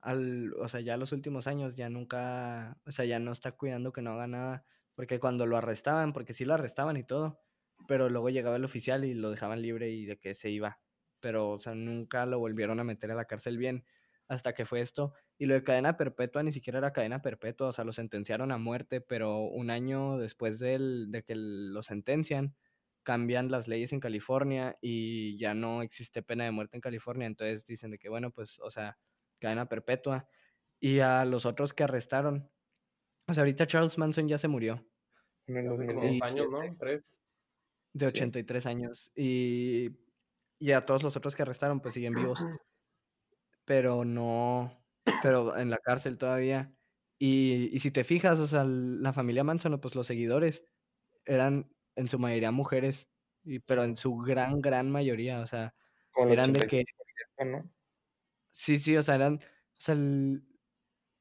[0.00, 3.92] al, o sea, ya los últimos años ya nunca, o sea, ya no está cuidando
[3.92, 7.40] que no haga nada, porque cuando lo arrestaban, porque sí lo arrestaban y todo,
[7.86, 10.80] pero luego llegaba el oficial y lo dejaban libre y de que se iba,
[11.20, 13.84] pero, o sea, nunca lo volvieron a meter a la cárcel bien
[14.28, 15.14] hasta que fue esto.
[15.38, 18.58] Y lo de cadena perpetua ni siquiera era cadena perpetua, o sea, lo sentenciaron a
[18.58, 22.54] muerte, pero un año después de que lo sentencian,
[23.02, 27.64] cambian las leyes en California y ya no existe pena de muerte en California, entonces
[27.64, 28.98] dicen de que bueno, pues, o sea,
[29.38, 30.28] cadena perpetua.
[30.78, 32.50] Y a los otros que arrestaron,
[33.26, 34.86] o sea, ahorita Charles Manson ya se murió.
[35.46, 35.56] En
[36.22, 36.60] años, ¿no?
[37.92, 39.10] De 83 años.
[39.16, 39.90] Y,
[40.58, 42.38] y a todos los otros que arrestaron, pues siguen vivos.
[43.64, 44.72] Pero no,
[45.22, 46.74] pero en la cárcel todavía.
[47.18, 50.64] Y, y si te fijas, o sea, la familia Manson, pues los seguidores
[51.26, 53.10] eran en su mayoría mujeres,
[53.44, 55.74] y, pero en su gran, gran mayoría, o sea,
[56.16, 56.84] eran de que...
[58.52, 60.44] Sí, sí, o sea, eran, o sea, el,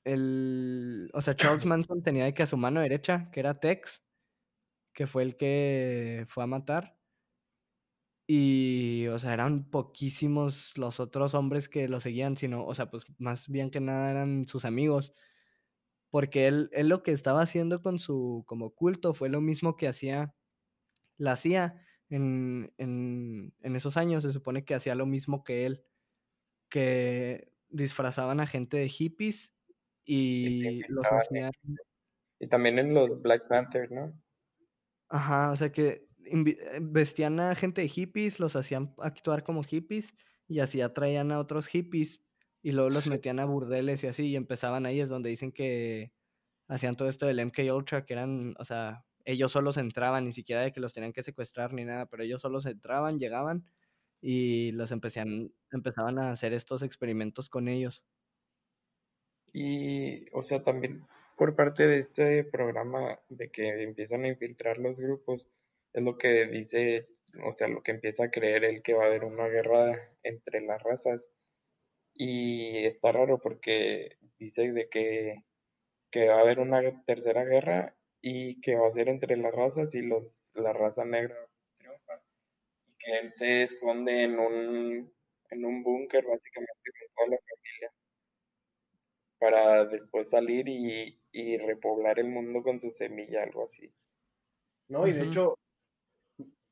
[0.06, 4.07] el, o sea, Charles Manson tenía de que a su mano derecha, que era Tex,
[4.98, 6.98] que fue el que fue a matar,
[8.26, 13.06] y, o sea, eran poquísimos los otros hombres que lo seguían, sino, o sea, pues
[13.20, 15.14] más bien que nada eran sus amigos.
[16.10, 19.88] Porque él, él lo que estaba haciendo con su como culto fue lo mismo que
[19.88, 20.34] hacía
[21.18, 25.84] la hacía en, en, en, esos años, se supone que hacía lo mismo que él,
[26.70, 29.54] que disfrazaban a gente de hippies
[30.06, 31.52] y, los hacían...
[32.40, 34.14] Y también en los Black Panther, ¿no?
[35.10, 40.14] Ajá, o sea que eh, vestían a gente de hippies, los hacían actuar como hippies
[40.48, 42.22] y así atraían a otros hippies
[42.62, 46.12] y luego los metían a burdeles y así y empezaban ahí es donde dicen que
[46.68, 50.62] hacían todo esto del MK Ultra que eran, o sea, ellos solos entraban, ni siquiera
[50.62, 53.66] de que los tenían que secuestrar ni nada, pero ellos solos entraban, llegaban
[54.22, 58.06] y los empezaban, empezaban a hacer estos experimentos con ellos.
[59.54, 61.06] Y, o sea, también
[61.38, 65.48] por parte de este programa de que empiezan a infiltrar los grupos,
[65.94, 67.08] es lo que dice,
[67.46, 70.62] o sea, lo que empieza a creer él que va a haber una guerra entre
[70.62, 71.22] las razas.
[72.14, 75.44] Y está raro porque dice de que,
[76.12, 79.94] que va a haber una tercera guerra y que va a ser entre las razas
[79.94, 81.38] y los, la raza negra
[81.78, 82.22] triunfa.
[82.88, 85.14] Y que él se esconde en un,
[85.52, 87.97] en un búnker básicamente con toda la familia
[89.40, 93.94] para después salir y, y, repoblar el mundo con su semilla, algo así.
[94.90, 95.56] No, y de hecho,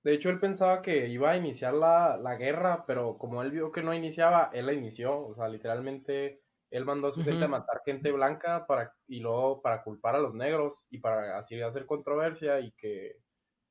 [0.03, 3.71] de hecho él pensaba que iba a iniciar la, la, guerra, pero como él vio
[3.71, 7.47] que no iniciaba, él la inició, o sea, literalmente él mandó a su gente a
[7.47, 11.85] matar gente blanca para, y luego para culpar a los negros y para así hacer
[11.85, 13.17] controversia y que,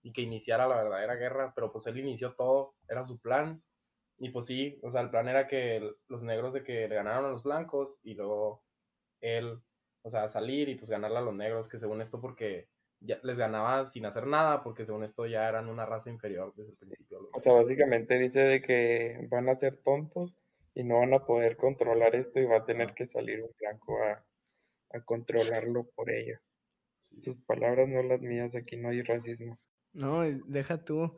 [0.03, 3.63] y que iniciara la verdadera guerra, pero pues él inició todo, era su plan.
[4.19, 7.25] Y pues sí, o sea, el plan era que los negros de que le ganaron
[7.25, 8.63] a los blancos y luego
[9.25, 9.61] él,
[10.03, 12.69] o sea, salir y pues ganarle a los negros, que según esto porque
[13.01, 16.85] ya les ganaba sin hacer nada, porque según esto ya eran una raza inferior desde
[16.85, 17.29] el principio.
[17.35, 20.39] O sea, básicamente dice de que van a ser tontos
[20.75, 24.03] y no van a poder controlar esto y va a tener que salir un blanco
[24.03, 24.25] a,
[24.97, 26.39] a controlarlo por ello.
[27.03, 27.23] Sí.
[27.23, 29.59] Sus palabras no las mías, aquí no hay racismo.
[29.93, 31.17] No, deja tú.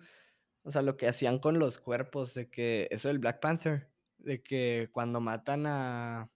[0.62, 3.88] O sea, lo que hacían con los cuerpos, de que eso del Black Panther,
[4.18, 6.30] de que cuando matan a.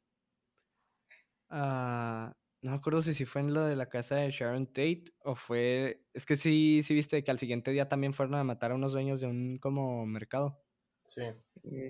[1.51, 5.05] a no me acuerdo si, si fue en lo de la casa de Sharon Tate
[5.21, 6.07] o fue.
[6.15, 8.93] Es que sí, sí viste que al siguiente día también fueron a matar a unos
[8.93, 10.63] dueños de un como mercado.
[11.07, 11.23] Sí.
[11.63, 11.89] Mm,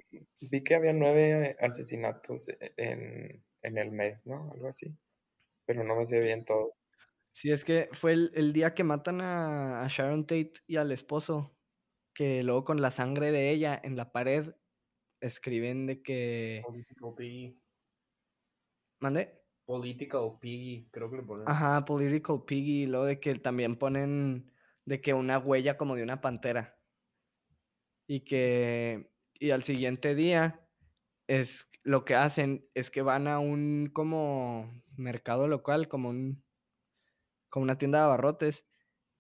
[0.51, 4.51] Vi que había nueve asesinatos e- en, en el mes, ¿no?
[4.51, 4.97] Algo así.
[5.67, 6.73] Pero no me sé bien todos.
[7.33, 10.93] Sí, es que fue el, el día que matan a, a Sharon Tate y al
[10.93, 11.57] esposo,
[12.15, 14.55] que luego con la sangre de ella en la pared
[15.21, 16.63] escriben de que...
[19.01, 19.40] ¿Mande?
[19.71, 21.49] Political Piggy, creo que le ponen.
[21.49, 24.51] Ajá, Political Piggy, y luego de que también ponen
[24.85, 26.77] de que una huella como de una pantera.
[28.09, 29.13] Y que...
[29.39, 30.67] Y al siguiente día
[31.29, 36.43] es lo que hacen es que van a un como mercado local, como un
[37.49, 38.67] como una tienda de abarrotes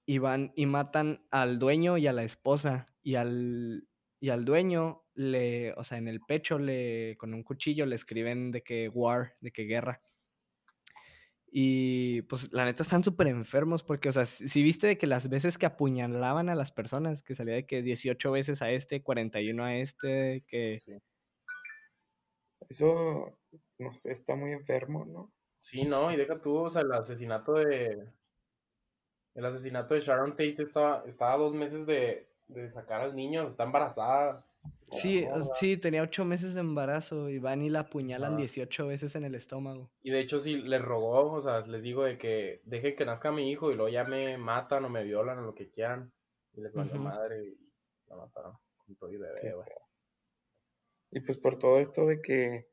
[0.04, 3.86] y van y matan al dueño y a la esposa y al
[4.18, 8.50] y al dueño le, o sea, en el pecho le con un cuchillo le escriben
[8.50, 10.02] de que war, de que guerra.
[11.52, 15.06] Y pues la neta están súper enfermos porque, o sea, si, si viste de que
[15.06, 19.02] las veces que apuñalaban a las personas, que salía de que 18 veces a este,
[19.02, 20.80] 41 a este, que...
[20.84, 20.92] Sí.
[22.68, 23.36] Eso,
[23.78, 25.32] no sé, está muy enfermo, ¿no?
[25.60, 28.08] Sí, no, y deja tú, o sea, el asesinato de.
[29.34, 33.46] El asesinato de Sharon Tate estaba, estaba a dos meses de, de sacar al niño,
[33.46, 34.46] está embarazada.
[34.90, 38.38] Sí, sí, tenía 8 meses de embarazo y van y la apuñalan Ajá.
[38.38, 39.90] 18 veces en el estómago.
[40.02, 43.30] Y de hecho, sí, les rogó, o sea, les digo de que dejen que nazca
[43.30, 46.12] mi hijo y luego ya me matan o me violan o lo que quieran.
[46.52, 47.70] Y les valió madre y
[48.08, 49.68] la mataron con todo y bebé, güey.
[51.12, 52.68] Y pues por todo esto de que,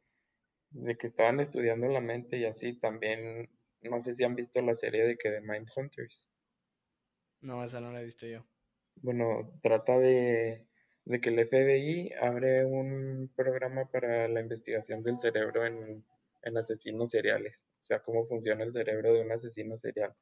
[0.71, 3.50] de que estaban estudiando la mente y así, también,
[3.82, 6.28] no sé si han visto la serie de que de Mindhunters.
[7.41, 8.43] No, esa no la he visto yo.
[8.95, 10.66] Bueno, trata de,
[11.08, 16.04] de que el FBI abre un programa para la investigación del cerebro en,
[16.41, 17.63] en asesinos seriales.
[17.82, 20.13] O sea, cómo funciona el cerebro de un asesino serial.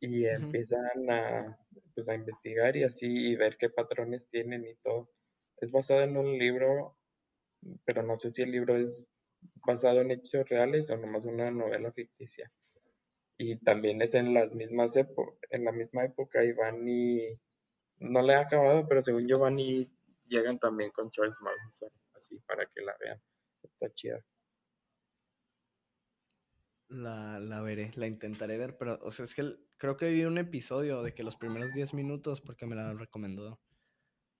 [0.00, 1.56] Y empiezan a,
[1.94, 5.08] pues, a investigar y así y ver qué patrones tienen y todo.
[5.58, 6.98] Es basado en un libro,
[7.84, 9.06] pero no sé si el libro es
[9.64, 12.50] basado en hechos reales o nomás una novela ficticia.
[13.38, 17.38] Y también es en las mismas en la misma época y van y
[18.02, 19.90] no le he acabado, pero según yo van y
[20.26, 23.20] llegan también con Charles Manson, así para que la vean.
[23.62, 24.24] Está chida.
[26.88, 30.38] La, la veré, la intentaré ver, pero, o sea, es que creo que vi un
[30.38, 33.60] episodio de que los primeros 10 minutos, porque me la recomendó.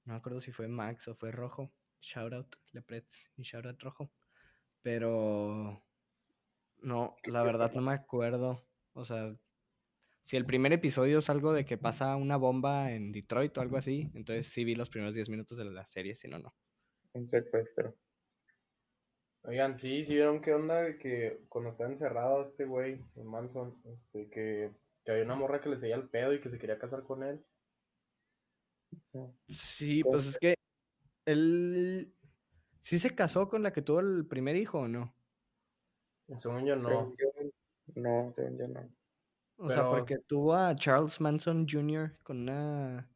[0.04, 1.72] No me acuerdo si fue Max o fue Rojo.
[2.00, 4.10] Shout out, Lepretz y shout out Rojo.
[4.82, 5.82] Pero,
[6.78, 8.66] no, la verdad no me acuerdo.
[8.92, 9.34] O sea,
[10.24, 13.76] si el primer episodio es algo de que pasa una bomba en Detroit o algo
[13.76, 16.54] así, entonces sí vi los primeros 10 minutos de la serie, si no, no.
[17.12, 17.94] Un secuestro.
[19.44, 23.76] Oigan, sí, sí vieron qué onda de que cuando estaba encerrado este güey, el Manson,
[23.84, 24.70] este, que,
[25.04, 27.24] que había una morra que le seguía el pedo y que se quería casar con
[27.24, 27.44] él.
[29.48, 30.54] Sí, ¿Cómo pues es que
[31.26, 32.14] él
[32.80, 35.14] sí se casó con la que tuvo el primer hijo, ¿o no?
[36.36, 36.88] Según yo no.
[36.88, 37.52] Según yo,
[37.96, 39.01] no, según yo no.
[39.64, 42.18] O sea, porque tuvo a Charles Manson Jr.
[42.24, 43.08] con una...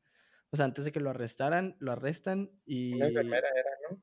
[0.50, 2.94] O sea, antes de que lo arrestaran, lo arrestan y...
[2.94, 4.02] Una enfermera era, ¿no?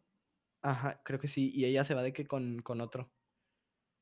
[0.61, 1.51] Ajá, creo que sí.
[1.53, 3.11] Y ella se va de que con, con otro.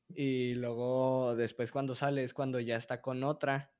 [0.08, 3.72] Y luego, después cuando sale, es cuando ya está con otra.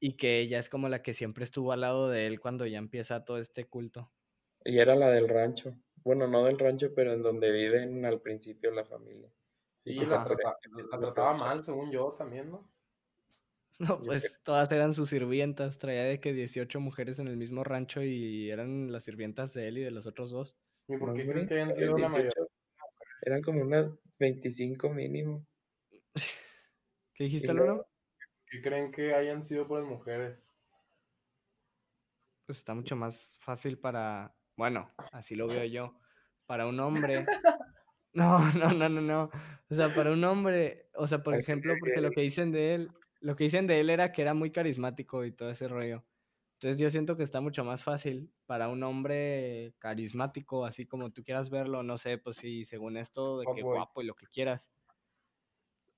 [0.00, 2.78] Y que ella es como la que siempre estuvo al lado de él cuando ya
[2.78, 4.10] empieza todo este culto.
[4.64, 5.76] Y era la del rancho.
[6.02, 9.30] Bueno, no del rancho, pero en donde viven al principio la familia.
[9.74, 10.10] Sí, Ajá.
[10.18, 10.58] la, trata-
[10.90, 12.69] la trataba mal, según yo también, ¿no?
[13.80, 15.78] No, pues todas eran sus sirvientas.
[15.78, 19.78] Traía de que 18 mujeres en el mismo rancho y eran las sirvientas de él
[19.78, 20.58] y de los otros dos.
[20.86, 22.46] ¿Y por qué crees que hayan sido la 18 mayoría?
[23.22, 25.46] Eran como unas 25 mínimo.
[27.14, 27.88] ¿Qué dijiste, Lolo?
[28.46, 30.46] ¿Qué creen que hayan sido por las mujeres?
[32.44, 35.98] Pues está mucho más fácil para, bueno, así lo veo yo,
[36.46, 37.24] para un hombre
[38.12, 39.30] No, no, no, no, no.
[39.70, 42.90] O sea, para un hombre, o sea, por ejemplo, porque lo que dicen de él,
[43.20, 46.04] lo que dicen de él era que era muy carismático y todo ese rollo.
[46.54, 51.22] Entonces yo siento que está mucho más fácil para un hombre carismático, así como tú
[51.22, 54.70] quieras verlo, no sé, pues si según esto de que guapo y lo que quieras.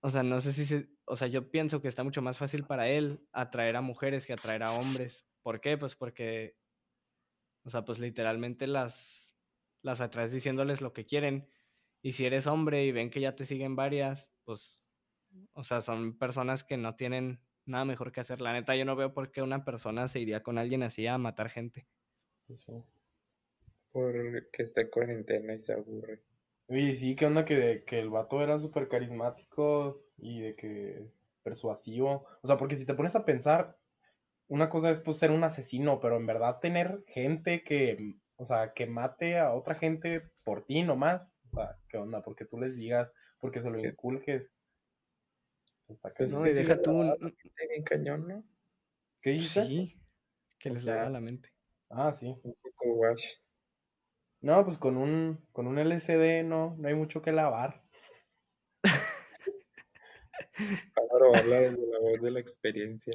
[0.01, 2.65] O sea, no sé si se, o sea, yo pienso que está mucho más fácil
[2.65, 5.27] para él atraer a mujeres que atraer a hombres.
[5.43, 5.77] ¿Por qué?
[5.79, 6.57] Pues porque,
[7.65, 9.37] o sea, pues literalmente las,
[9.81, 11.49] las atraes diciéndoles lo que quieren.
[12.03, 14.82] Y si eres hombre y ven que ya te siguen varias, pues,
[15.55, 18.41] o sea, son personas que no tienen nada mejor que hacer.
[18.41, 21.19] La neta, yo no veo por qué una persona se iría con alguien así a
[21.19, 21.87] matar gente.
[22.47, 22.73] Pues sí.
[23.93, 26.23] Porque está en cuarentena y se aburre.
[26.69, 31.07] Oye, sí, ¿qué onda que, que el vato era súper carismático y de que
[31.43, 32.27] persuasivo?
[32.41, 33.77] O sea, porque si te pones a pensar,
[34.49, 38.73] una cosa es pues ser un asesino, pero en verdad tener gente que, o sea,
[38.73, 41.35] que mate a otra gente por ti nomás.
[41.51, 42.23] O sea, ¿qué onda?
[42.23, 44.53] Porque tú les digas, porque se lo inculques.
[46.17, 47.37] Pues no, y deja tú un...
[47.69, 48.45] Bien cañón, ¿no?
[49.21, 49.67] ¿Qué dices?
[49.67, 50.01] Sí,
[50.59, 51.53] que les sea, la mente.
[51.91, 52.35] Ah, sí.
[52.43, 53.25] Un poco wash.
[54.41, 57.83] No, pues con un, con un LCD no, no hay mucho que lavar.
[60.95, 63.15] Para hablar de la voz de la experiencia.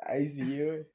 [0.00, 0.86] Ay, sí, güey.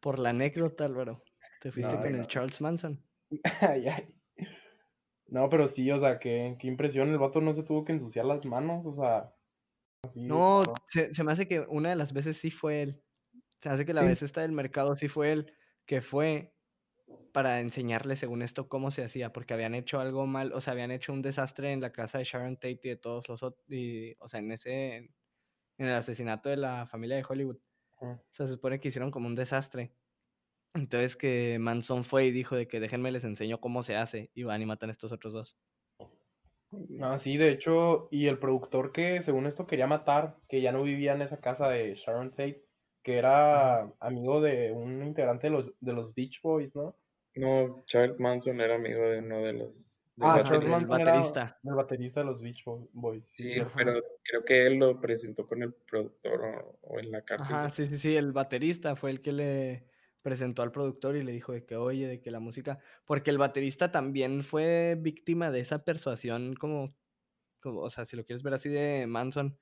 [0.00, 1.22] Por la anécdota, Álvaro.
[1.60, 3.00] Te fuiste con el Charles Manson.
[3.60, 4.16] ay, ay.
[5.26, 7.10] No, pero sí, o sea, qué, qué impresión.
[7.10, 9.32] El vato no se tuvo que ensuciar las manos, o sea.
[10.16, 13.02] No, se, se, me hace que una de las veces sí fue él.
[13.60, 15.52] Se hace que la vez esta del mercado sí fue él,
[15.86, 16.54] que fue
[17.32, 20.90] para enseñarle, según esto, cómo se hacía, porque habían hecho algo mal, o sea, habían
[20.90, 23.64] hecho un desastre en la casa de Sharon Tate y de todos los otros,
[24.18, 27.58] o sea, en ese, en el asesinato de la familia de Hollywood.
[28.00, 29.92] O sea, se supone que hicieron como un desastre.
[30.74, 34.44] Entonces que Manson fue y dijo de que déjenme les enseño cómo se hace y
[34.44, 35.58] van y matan a estos otros dos.
[37.00, 40.82] Ah, sí, de hecho, y el productor que según esto quería matar, que ya no
[40.82, 42.64] vivía en esa casa de Sharon Tate,
[43.02, 46.96] que era amigo de un integrante de los, de los Beach Boys, ¿no?
[47.34, 49.98] No, Charles Manson era amigo de uno de los.
[50.20, 51.40] ah, Charles Manson baterista.
[51.40, 53.30] Era el baterista de los Beach Boys.
[53.34, 57.56] Sí, pero creo que él lo presentó con el productor o, en la cárcel.
[57.56, 59.89] Ajá, sí, sí, sí, el baterista fue el que le
[60.22, 63.38] presentó al productor y le dijo de que oye, de que la música, porque el
[63.38, 66.96] baterista también fue víctima de esa persuasión como,
[67.60, 69.58] como, o sea, si lo quieres ver así de Manson,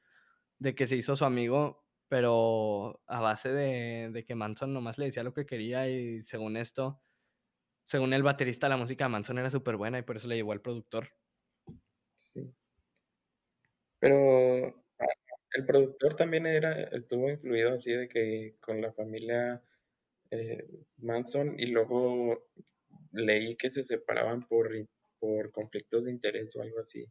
[0.58, 5.06] de que se hizo su amigo, pero a base de, de que Manson nomás le
[5.06, 7.02] decía lo que quería y según esto,
[7.84, 10.52] según el baterista, la música de Manson era súper buena y por eso le llevó
[10.52, 11.08] al productor.
[12.16, 12.54] Sí.
[13.98, 14.66] Pero
[14.98, 15.06] ah,
[15.52, 19.62] el productor también era, estuvo influido así de que con la familia
[20.30, 22.48] eh, Manson y luego
[23.12, 24.70] leí que se separaban por,
[25.18, 27.06] por conflictos de interés o algo así.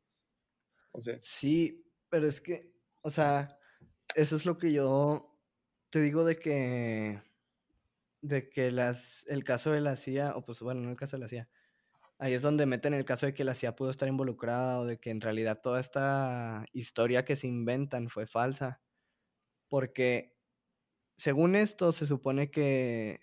[0.91, 1.17] O sea.
[1.21, 3.59] Sí, pero es que, o sea,
[4.15, 5.37] eso es lo que yo
[5.89, 7.21] te digo de que
[8.21, 11.21] de que las, el caso de la CIA, o pues bueno, no el caso de
[11.21, 11.49] la CIA,
[12.19, 14.99] ahí es donde meten el caso de que la CIA pudo estar involucrada o de
[14.99, 18.81] que en realidad toda esta historia que se inventan fue falsa.
[19.69, 20.36] Porque
[21.17, 23.19] según esto se supone que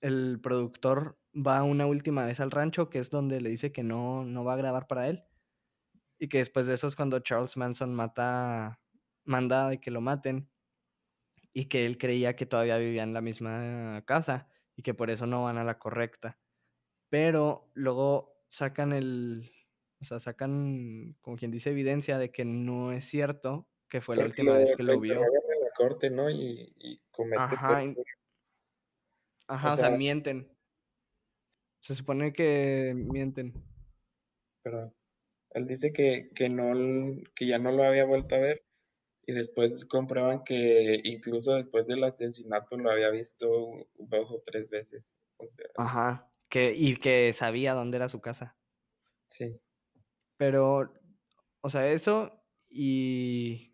[0.00, 4.24] el productor va una última vez al rancho, que es donde le dice que no,
[4.24, 5.24] no va a grabar para él.
[6.18, 8.80] Y que después de eso es cuando Charles Manson mata,
[9.24, 10.50] manda de que lo maten
[11.52, 15.26] y que él creía que todavía vivía en la misma casa y que por eso
[15.26, 16.38] no van a la correcta.
[17.08, 19.50] Pero luego sacan el,
[20.00, 24.24] o sea, sacan, como quien dice, evidencia de que no es cierto, que fue la
[24.24, 25.22] última vez que lo vio.
[25.80, 26.28] Corte, ¿no?
[26.28, 27.00] Y, y
[27.36, 27.82] Ajá,
[29.46, 30.46] Ajá, o, sea, mienten.
[31.80, 33.54] Se supone que mienten.
[34.62, 34.94] Perdón.
[35.52, 36.72] Él dice que, que, no,
[37.34, 38.62] que ya no lo había vuelto a ver
[39.26, 45.02] y después comprueban que incluso después del asesinato lo había visto dos o tres veces.
[45.76, 48.58] Ajá, que, y que sabía dónde era su casa.
[49.26, 49.58] Sí.
[50.36, 50.92] Pero,
[51.62, 53.69] o sea, eso y...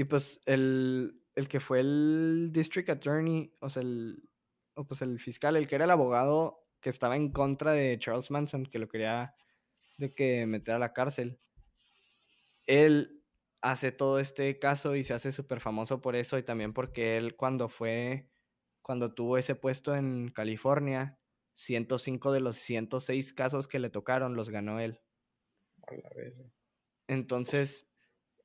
[0.00, 4.30] Y pues el, el que fue el district attorney, o sea, el,
[4.72, 8.30] o pues el fiscal, el que era el abogado que estaba en contra de Charles
[8.30, 9.34] Manson, que lo quería
[9.98, 11.38] de que meter a la cárcel.
[12.64, 13.22] Él
[13.60, 17.36] hace todo este caso y se hace súper famoso por eso y también porque él
[17.36, 18.30] cuando fue,
[18.80, 21.18] cuando tuvo ese puesto en California,
[21.52, 24.98] 105 de los 106 casos que le tocaron los ganó él.
[27.06, 27.89] Entonces,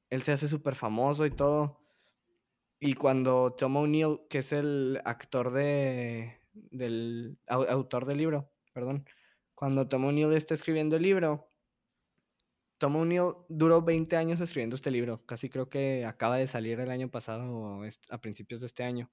[0.10, 1.80] él se hace súper famoso y todo.
[2.80, 9.06] Y cuando Tom O'Neill, que es el actor de, del autor del libro, perdón,
[9.56, 11.50] cuando Tom O'Neill está escribiendo el libro,
[12.78, 15.26] Tom O'Neill duró 20 años escribiendo este libro.
[15.26, 19.10] Casi creo que acaba de salir el año pasado o a principios de este año.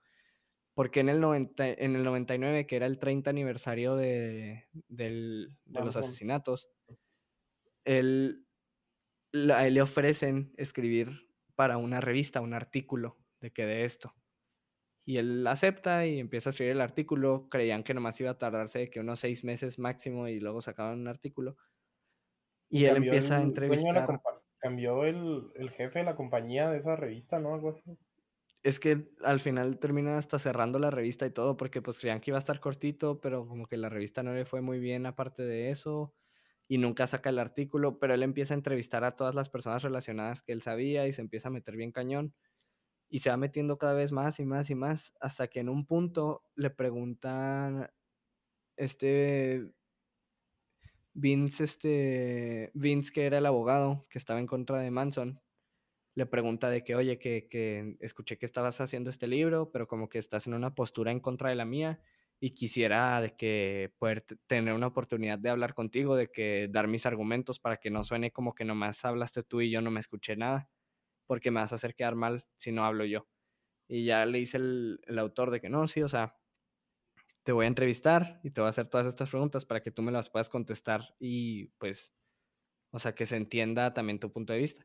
[0.75, 5.85] Porque en el, 90, en el 99, que era el 30 aniversario de, del, de
[5.85, 6.71] los asesinatos,
[7.85, 8.47] él,
[9.33, 14.15] le ofrecen escribir para una revista, un artículo de que de esto.
[15.05, 17.49] Y él acepta y empieza a escribir el artículo.
[17.49, 21.01] Creían que nomás iba a tardarse de que unos seis meses máximo y luego sacaban
[21.01, 21.57] un artículo.
[22.69, 24.21] Y, él empieza a entrevistar.
[24.59, 27.55] cambió el, el, jefe de la compañía de esa revista, ¿no?
[27.55, 27.99] Algo así.
[28.63, 32.31] Es que al final termina hasta cerrando la revista y todo, porque pues creían que
[32.31, 35.43] iba a estar cortito, pero como que la revista no le fue muy bien aparte
[35.43, 36.15] de eso,
[36.73, 40.41] y nunca saca el artículo, pero él empieza a entrevistar a todas las personas relacionadas
[40.43, 42.33] que él sabía y se empieza a meter bien cañón
[43.11, 45.85] y se va metiendo cada vez más y más y más hasta que en un
[45.85, 47.91] punto le preguntan
[48.79, 49.71] este
[51.13, 55.43] Vince este Vince que era el abogado que estaba en contra de Manson
[56.15, 60.09] le pregunta de que oye que, que escuché que estabas haciendo este libro pero como
[60.09, 62.01] que estás en una postura en contra de la mía
[62.45, 67.07] y quisiera de que poder tener una oportunidad de hablar contigo, de que dar mis
[67.07, 70.35] argumentos para que no suene como que nomás hablaste tú y yo no me escuché
[70.35, 70.69] nada
[71.29, 73.29] porque me vas a hacer quedar mal si no hablo yo.
[73.87, 76.37] Y ya le dice el, autor de que no, sí, o sea,
[77.45, 80.03] te voy a entrevistar y te voy a hacer todas estas preguntas para que tú
[80.03, 82.13] me las puedas contestar y pues,
[82.91, 84.85] o sea, que se entienda también tu punto de vista.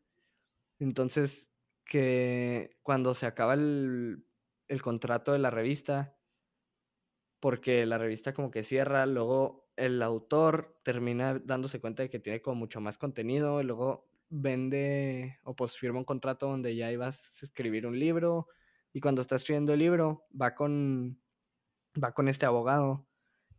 [0.78, 1.50] Entonces,
[1.86, 4.28] que cuando se acaba el,
[4.68, 6.17] el contrato de la revista,
[7.40, 12.42] porque la revista como que cierra, luego el autor termina dándose cuenta de que tiene
[12.42, 17.22] como mucho más contenido, y luego vende o pues firma un contrato donde ya ibas
[17.42, 18.48] a escribir un libro
[18.94, 21.22] y cuando está escribiendo el libro va con
[22.02, 23.08] va con este abogado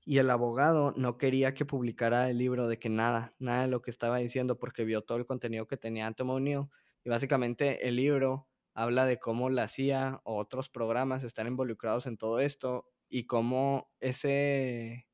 [0.05, 3.83] y el abogado no quería que publicara el libro de que nada, nada de lo
[3.83, 6.67] que estaba diciendo porque vio todo el contenido que tenía Anthony O'Neill
[7.05, 12.17] y básicamente el libro habla de cómo la CIA o otros programas están involucrados en
[12.17, 15.07] todo esto y cómo ese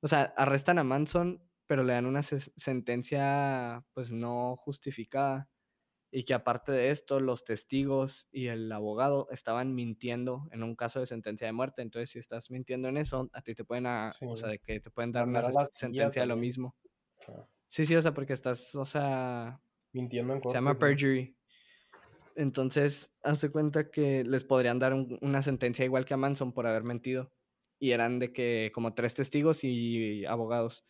[0.00, 5.48] o sea, arrestan a Manson pero le dan una sentencia pues no justificada
[6.10, 10.98] y que aparte de esto los testigos y el abogado estaban mintiendo en un caso
[10.98, 14.36] de sentencia de muerte, entonces si estás mintiendo en eso, a ti te pueden, o
[14.36, 16.74] sea, de que te pueden dar una sentencia de lo mismo.
[17.68, 19.60] Sí, sí, o sea, porque estás, o sea,
[19.92, 21.36] mintiendo en Se llama perjury.
[22.34, 26.82] Entonces, hace cuenta que les podrían dar una sentencia igual que a Manson por haber
[26.82, 27.32] mentido.
[27.80, 30.84] Y eran de que como tres testigos y abogados.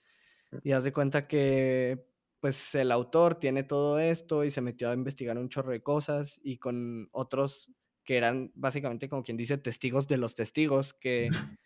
[0.62, 2.04] Y haz de cuenta que
[2.40, 6.40] pues el autor tiene todo esto y se metió a investigar un chorro de cosas
[6.42, 7.72] y con otros
[8.02, 11.28] que eran básicamente como quien dice testigos de los testigos que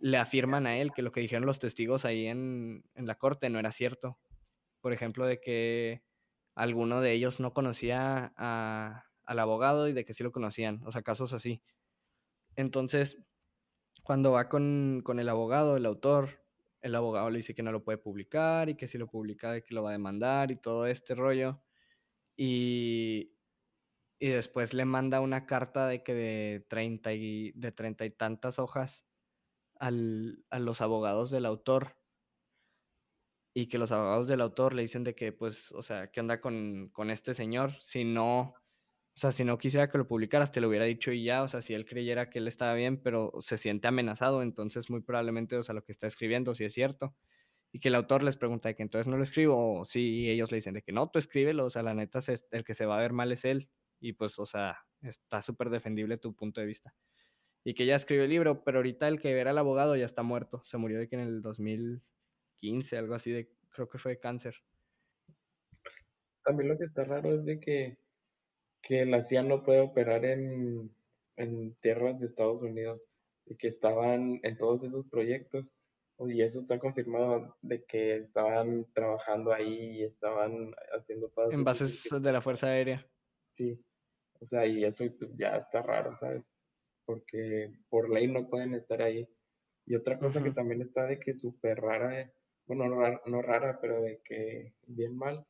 [0.00, 3.48] le afirman a él que lo que dijeron los testigos ahí en, en la corte
[3.50, 4.18] no era cierto.
[4.80, 6.02] Por ejemplo, de que
[6.54, 10.90] alguno de ellos no conocía a, al abogado y de que sí lo conocían, o
[10.92, 11.62] sea, casos así.
[12.56, 13.18] Entonces,
[14.08, 16.40] cuando va con, con el abogado, el autor,
[16.80, 19.74] el abogado le dice que no lo puede publicar y que si lo publica que
[19.74, 21.60] lo va a demandar y todo este rollo.
[22.34, 23.36] Y,
[24.18, 28.58] y después le manda una carta de que de treinta y, de treinta y tantas
[28.58, 29.06] hojas
[29.78, 31.98] al, a los abogados del autor.
[33.52, 36.40] Y que los abogados del autor le dicen de que, pues, o sea, ¿qué onda
[36.40, 37.74] con, con este señor?
[37.78, 38.54] Si no,
[39.18, 41.48] o sea, si no quisiera que lo publicaras, te lo hubiera dicho y ya, o
[41.48, 45.56] sea, si él creyera que él estaba bien, pero se siente amenazado, entonces muy probablemente,
[45.56, 47.16] o sea, lo que está escribiendo, si es cierto.
[47.72, 50.52] Y que el autor les pregunta de que entonces no lo escribo, o sí, ellos
[50.52, 52.20] le dicen de que no, tú escríbelo, o sea, la neta,
[52.52, 53.68] el que se va a ver mal es él.
[53.98, 56.94] Y pues, o sea, está súper defendible tu punto de vista.
[57.64, 60.22] Y que ya escribió el libro, pero ahorita el que era el abogado ya está
[60.22, 60.62] muerto.
[60.64, 64.54] Se murió de que en el 2015, algo así, de, creo que fue de cáncer.
[66.44, 67.98] También lo que está raro es de que
[68.88, 70.90] que la CIA no puede operar en,
[71.82, 73.06] tierras de Estados Unidos
[73.44, 75.70] y que estaban en todos esos proyectos.
[76.20, 81.52] Y eso está confirmado de que estaban trabajando ahí y estaban haciendo todo.
[81.52, 83.06] En bases de la Fuerza Aérea.
[83.50, 83.78] Sí.
[84.40, 86.42] O sea, y eso pues ya está raro, ¿sabes?
[87.04, 89.28] Porque por ley no pueden estar ahí.
[89.84, 92.32] Y otra cosa que también está de que súper rara, eh,
[92.66, 92.86] bueno,
[93.26, 95.46] no rara, pero de que bien mal,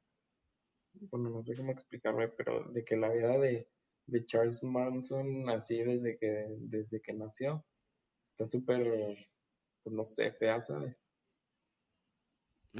[0.93, 3.68] bueno, no sé cómo explicarme, pero de que la vida de,
[4.26, 7.64] Charles Manson, así desde que, desde que nació,
[8.30, 9.28] está súper,
[9.82, 10.97] pues no sé, fea, ¿sabes?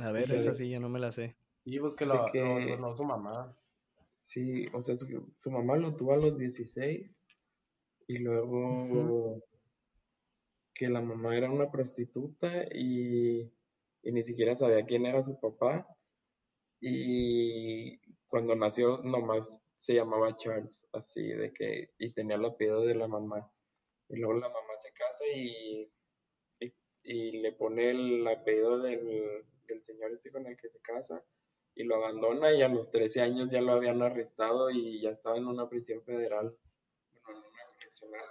[0.01, 1.37] A ver, esa sí, ya no me la sé.
[1.65, 3.55] Y pues que lo, que, su mamá.
[4.23, 7.11] Sí, o sea, su, mamá lo tuvo a los 16
[8.07, 9.43] y luego
[10.75, 13.53] que la mamá era una prostituta y,
[14.03, 15.87] y, ni siquiera sabía quién era su papá
[16.81, 17.99] y
[18.29, 23.09] cuando nació nomás se llamaba Charles, así de que, y tenía el apellido de la
[23.09, 23.51] mamá.
[24.09, 25.93] Y luego la mamá se casa y,
[27.05, 31.24] y, le pone el apellido del, del señor este con el que se casa
[31.74, 35.37] y lo abandona y a los 13 años ya lo habían arrestado y ya estaba
[35.37, 36.57] en una prisión federal,
[37.24, 38.24] bueno, en una.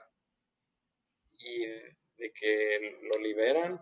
[1.38, 1.60] Y
[2.18, 3.80] de que lo liberan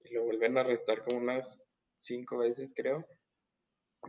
[0.00, 3.06] y lo vuelven a arrestar como unas cinco veces creo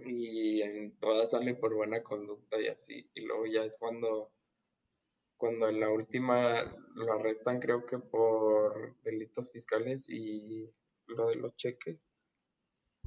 [0.03, 4.31] y en todas sale por buena conducta y así y luego ya es cuando
[5.37, 6.63] cuando en la última
[6.95, 10.69] lo arrestan creo que por delitos fiscales y
[11.07, 11.99] lo de los cheques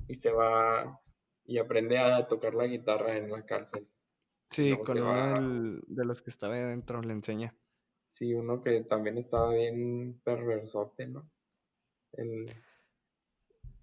[0.06, 1.00] y se va
[1.48, 3.88] y aprende a tocar la guitarra en la cárcel.
[4.50, 7.54] Sí, con uno de los que estaba adentro le enseña.
[8.08, 11.30] Sí, uno que también estaba bien perversote, ¿no?
[12.12, 12.52] El...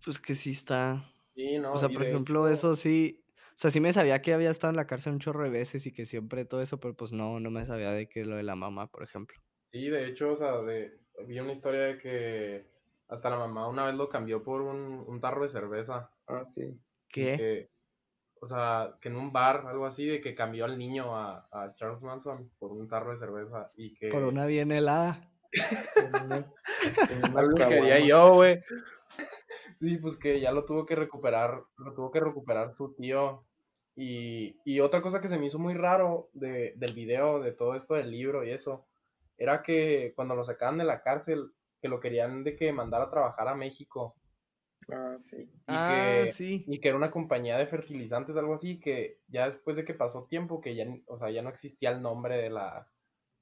[0.03, 1.11] Pues que sí está.
[1.35, 1.73] Sí, no.
[1.73, 3.21] O sea, por ejemplo, eso sí.
[3.49, 5.85] O sea, sí me sabía que había estado en la cárcel un chorro de veces
[5.85, 8.43] y que siempre todo eso, pero pues no, no me sabía de que lo de
[8.43, 9.39] la mamá, por ejemplo.
[9.71, 12.65] Sí, de hecho, o sea, de, vi una historia de que
[13.07, 16.11] hasta la mamá una vez lo cambió por un, un tarro de cerveza.
[16.27, 16.77] Ah, sí.
[17.07, 17.69] ¿Qué?
[18.41, 21.73] o sea, que en un bar, algo así, de que cambió al niño a, a
[21.75, 24.09] Charles Manson por un tarro de cerveza y que...
[24.09, 25.27] Por una bien helada.
[27.35, 28.61] algo quería yo, güey.
[29.75, 33.45] Sí, pues que ya lo tuvo que recuperar, lo tuvo que recuperar su tío.
[33.95, 37.75] Y, y otra cosa que se me hizo muy raro de, del video, de todo
[37.75, 38.85] esto del libro y eso,
[39.37, 41.51] era que cuando lo sacaban de la cárcel,
[41.81, 44.15] que lo querían de que mandar a trabajar a México.
[44.91, 45.37] Ah, sí.
[45.37, 46.63] Y, Ah, que, sí.
[46.67, 50.25] y que era una compañía de fertilizantes, algo así, que ya después de que pasó
[50.25, 52.87] tiempo, que ya, o sea, ya no existía el nombre de la,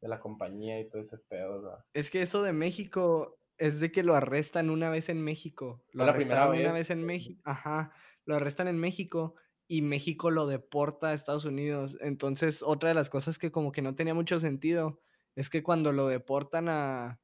[0.01, 1.85] de la compañía y todo ese pedo, sea.
[1.93, 5.83] Es que eso de México es de que lo arrestan una vez en México.
[5.91, 7.03] Lo la primera arrestaron una vez, en.
[7.05, 7.41] México.
[7.45, 7.93] Ajá.
[8.25, 9.35] Lo arrestan en México
[9.67, 11.97] y México lo deporta a Estados Unidos.
[12.01, 15.01] Entonces, otra de las cosas que como que no tenía mucho sentido
[15.35, 17.19] es que cuando lo deportan a,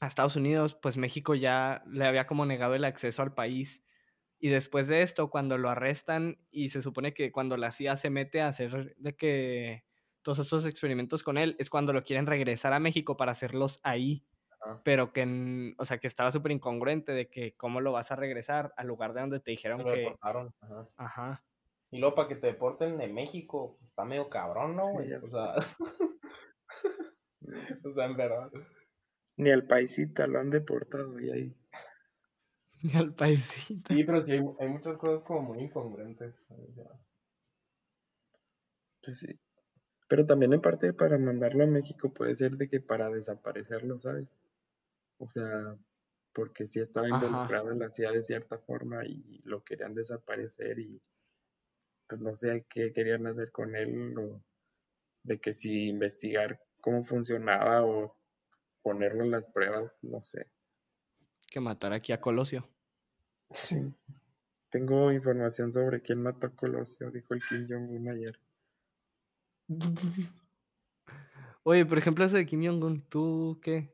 [0.00, 3.82] a Estados Unidos, pues México ya le había como negado el acceso al país.
[4.38, 8.10] Y después de esto, cuando lo arrestan y se supone que cuando la CIA se
[8.10, 9.84] mete a hacer de que
[10.22, 14.24] todos estos experimentos con él, es cuando lo quieren regresar a México para hacerlos ahí.
[14.62, 14.80] Ajá.
[14.84, 18.72] Pero que, o sea, que estaba súper incongruente de que cómo lo vas a regresar
[18.76, 20.00] al lugar de donde te dijeron Se lo que...
[20.00, 20.54] deportaron.
[20.60, 20.88] Ajá.
[20.96, 21.44] Ajá.
[21.92, 25.54] Y luego para que te deporten de México, está medio cabrón, ¿no, Sí, o sea,
[27.84, 28.50] o sea, en verdad.
[29.36, 31.56] Ni al paisita lo han deportado y ahí.
[32.82, 33.92] Ni al paisito.
[33.92, 36.46] Sí, pero sí hay, hay muchas cosas como muy incongruentes.
[39.02, 39.38] Pues sí.
[40.08, 44.28] Pero también en parte para mandarlo a México puede ser de que para desaparecerlo, ¿sabes?
[45.22, 45.78] O sea,
[46.32, 47.24] porque sí estaba Ajá.
[47.24, 51.00] involucrado en la CIA de cierta forma y lo querían desaparecer y
[52.08, 54.42] pues no sé qué querían hacer con él o
[55.22, 58.06] de que si investigar cómo funcionaba o
[58.82, 60.50] ponerlo en las pruebas, no sé.
[61.46, 62.68] Que matar aquí a Colosio.
[63.50, 63.94] Sí.
[64.70, 68.40] Tengo información sobre quién mató a Colosio, dijo el Kim Jong-un ayer.
[71.62, 73.91] Oye, por ejemplo, eso de Kim Jong-un, ¿tú qué?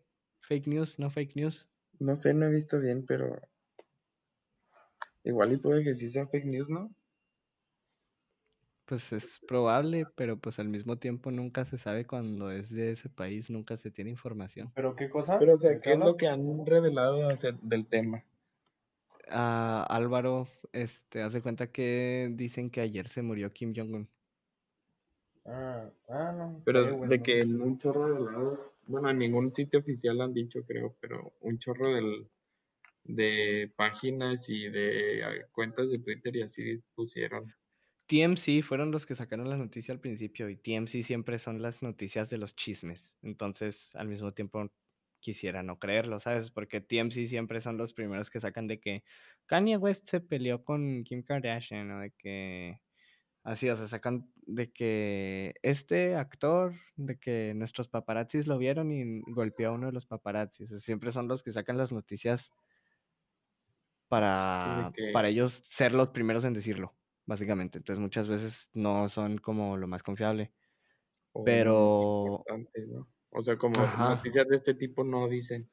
[0.48, 0.98] ¿Fake news?
[0.98, 1.68] ¿No fake news?
[2.00, 3.38] No sé, no he visto bien, pero
[5.22, 6.90] igual y puede que sí sea fake news, ¿no?
[8.86, 13.10] Pues es probable, pero pues al mismo tiempo nunca se sabe cuando es de ese
[13.10, 14.72] país, nunca se tiene información.
[14.74, 15.38] ¿Pero qué cosa?
[15.38, 17.28] Pero o sea, ¿De ¿qué es lo que han revelado
[17.60, 18.24] del tema?
[19.30, 24.08] Ah, Álvaro, este, hace cuenta que dicen que ayer se murió Kim Jong-un.
[25.44, 29.52] Ah, ah, no Pero sé, de que en un chorro de lados, bueno, en ningún
[29.52, 31.88] sitio oficial han dicho, creo, pero un chorro
[33.04, 37.54] de páginas y de ah, cuentas de Twitter y así pusieron.
[38.06, 42.30] TMC fueron los que sacaron la noticia al principio y TMC siempre son las noticias
[42.30, 43.18] de los chismes.
[43.22, 44.70] Entonces, al mismo tiempo,
[45.20, 46.50] quisiera no creerlo, ¿sabes?
[46.50, 49.04] Porque TMC siempre son los primeros que sacan de que
[49.46, 52.80] Kanye West se peleó con Kim Kardashian o de que...
[53.48, 59.22] Así, o sea, sacan de que este actor, de que nuestros paparazzis lo vieron y
[59.32, 60.70] golpeó a uno de los paparazzis.
[60.70, 62.52] O sea, siempre son los que sacan las noticias
[64.08, 66.94] para, que- para ellos ser los primeros en decirlo,
[67.24, 67.78] básicamente.
[67.78, 70.52] Entonces muchas veces no son como lo más confiable.
[71.32, 72.44] o Pero-.
[73.30, 74.16] O sea, como Ajá.
[74.16, 75.70] noticias de este tipo no dicen.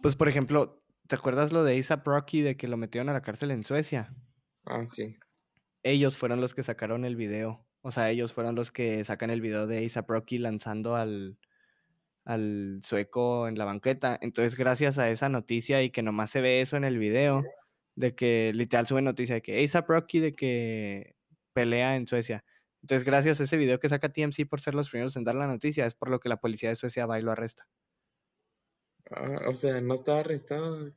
[0.00, 3.20] Pues, por ejemplo, ¿te acuerdas lo de ASAP Rocky de que lo metieron a la
[3.20, 4.14] cárcel en Suecia?
[4.64, 5.14] Ah, sí.
[5.82, 7.64] Ellos fueron los que sacaron el video.
[7.82, 11.38] O sea, ellos fueron los que sacan el video de ASAP Rocky lanzando al,
[12.24, 14.18] al sueco en la banqueta.
[14.20, 17.44] Entonces, gracias a esa noticia y que nomás se ve eso en el video,
[17.94, 21.14] de que literal sube noticia de que ASAP Rocky de que
[21.52, 22.44] pelea en Suecia.
[22.82, 25.46] Entonces, gracias a ese video que saca TMC por ser los primeros en dar la
[25.46, 27.66] noticia, es por lo que la policía de Suecia va y lo arresta.
[29.10, 30.92] Ah, o sea, no estaba arrestado.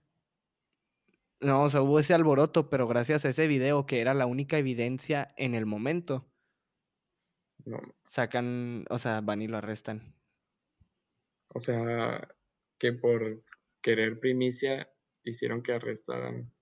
[1.41, 4.57] No, o sea, hubo ese alboroto, pero gracias a ese video, que era la única
[4.57, 6.31] evidencia en el momento,
[7.65, 10.15] No, sacan, o sea, van y lo arrestan.
[11.53, 12.27] o sea,
[12.79, 13.43] que por
[13.81, 14.91] querer primicia
[15.23, 16.53] hicieron que arrestaran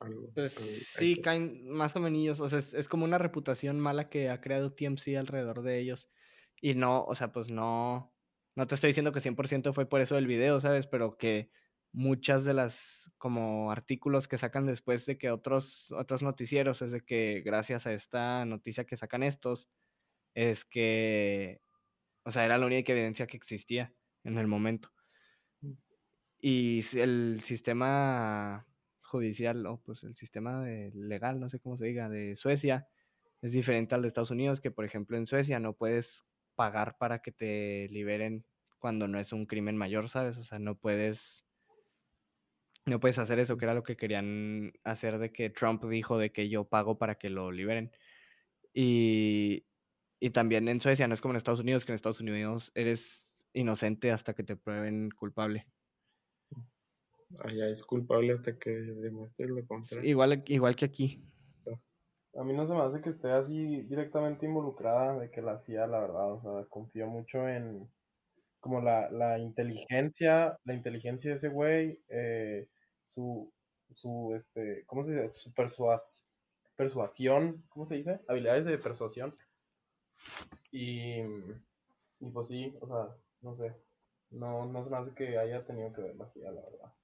[0.00, 0.32] algo.
[0.34, 0.64] Pues al-
[0.96, 4.40] sí, caen más o menos, o sea, es, es como una reputación mala que ha
[4.40, 6.10] creado TMC alrededor de ellos.
[6.60, 8.14] Y no, o sea, pues no,
[8.54, 10.86] no te estoy diciendo que 100% fue por eso el video, ¿sabes?
[10.86, 11.50] Pero que
[11.92, 17.02] muchas de las como artículos que sacan después de que otros, otros noticieros es de
[17.02, 19.70] que gracias a esta noticia que sacan estos,
[20.34, 21.62] es que,
[22.24, 24.92] o sea, era la única evidencia que existía en el momento.
[26.40, 28.66] Y s- el sistema
[29.02, 32.88] judicial, o pues el sistema de- legal, no sé cómo se diga, de Suecia,
[33.42, 36.24] es diferente al de Estados Unidos, que por ejemplo en Suecia no puedes
[36.54, 38.46] pagar para que te liberen
[38.78, 40.38] cuando no es un crimen mayor, ¿sabes?
[40.38, 41.46] O sea, no puedes,
[42.86, 46.32] no puedes hacer eso, que era lo que querían hacer de que Trump dijo de
[46.32, 47.92] que yo pago para que lo liberen.
[48.74, 49.66] Y,
[50.20, 53.46] y también en Suecia, no es como en Estados Unidos, que en Estados Unidos eres
[53.52, 55.66] inocente hasta que te prueben culpable.
[57.38, 60.08] Allá es culpable hasta que demuestre lo contrario.
[60.08, 61.24] Igual, igual que aquí.
[62.34, 65.86] A mí no se me hace que esté así directamente involucrada de que la hacía,
[65.86, 66.32] la verdad.
[66.32, 67.88] O sea, confío mucho en
[68.62, 72.68] como la, la inteligencia, la inteligencia de ese güey, eh,
[73.02, 73.52] su,
[73.92, 75.28] su, este, ¿cómo se dice?
[75.30, 76.24] Su persuas,
[76.76, 78.20] persuasión, ¿cómo se dice?
[78.28, 79.36] Habilidades de persuasión.
[80.70, 81.22] Y,
[82.20, 83.74] y pues sí, o sea, no sé.
[84.30, 86.94] No, no se me hace que haya tenido que ver CIA, la verdad.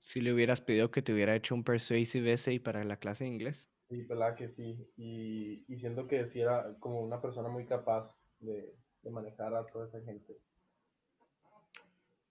[0.00, 3.30] Si le hubieras pedido que te hubiera hecho un persuasive essay para la clase de
[3.30, 3.70] inglés.
[3.80, 4.92] Sí, pelada que sí.
[4.96, 9.64] Y, y siento que sí era como una persona muy capaz de, de manejar a
[9.64, 10.36] toda esa gente.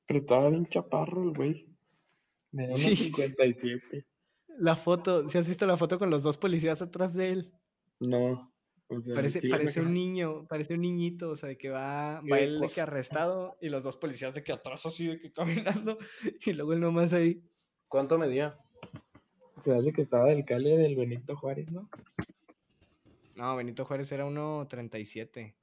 [0.08, 1.68] Pero estaba bien chaparro el güey.
[2.51, 2.86] Me dio Sí.
[2.88, 4.05] unos 57.
[4.60, 7.53] La foto, si has visto la foto con los dos policías atrás de él?
[7.99, 8.51] No.
[8.89, 12.32] O sea, Parece, sí un niño, parece un niñito, o sea, de que va, ¿Qué
[12.32, 15.32] va él de que arrestado y los dos policías de que atrás así de que
[15.34, 15.97] caminando
[16.45, 17.43] y luego él nomás ahí.
[17.89, 18.58] ¿Cuánto medía?
[19.64, 21.89] Se hace que estaba del Cali del Benito Juárez, ¿no?
[23.36, 25.53] No, Benito Juárez era 1.37.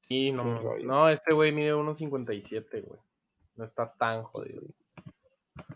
[0.00, 0.56] Sí, no.
[0.58, 0.86] Rollo.
[0.86, 3.00] No, este güey mide 1.57, güey.
[3.60, 4.62] No está tan jodido.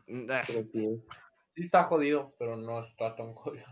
[0.06, 1.04] Pero sí,
[1.54, 3.66] Sí está jodido, pero no está tan jodido.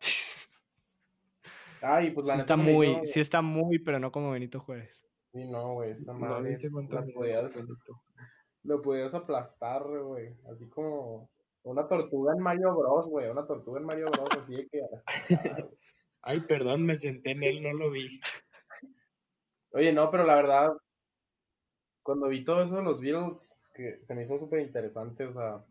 [1.80, 4.60] Ay, pues la sí neta está muy, hizo- sí está muy, pero no como Benito
[4.60, 5.06] Juárez.
[5.32, 6.54] Sí, no, güey, esa no madre
[7.14, 8.02] podías, Benito.
[8.64, 10.36] lo podías aplastar, güey.
[10.52, 11.30] Así como
[11.62, 13.30] una tortuga en Mario Bros, güey.
[13.30, 14.82] Una tortuga en Mario Bros, así de que...
[16.20, 18.20] Ay, perdón, me senté en él, no lo vi.
[19.70, 20.72] Oye, no, pero la verdad,
[22.04, 25.66] cuando vi todo eso de los Beatles, que se me hizo súper interesante, o sea,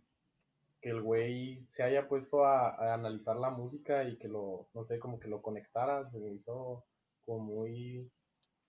[0.82, 4.84] que el güey se haya puesto a, a analizar la música y que lo, no
[4.86, 6.86] sé, como que lo conectara, se me hizo
[7.26, 8.12] como muy,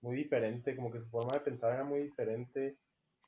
[0.03, 2.79] muy diferente, como que su forma de pensar era muy diferente.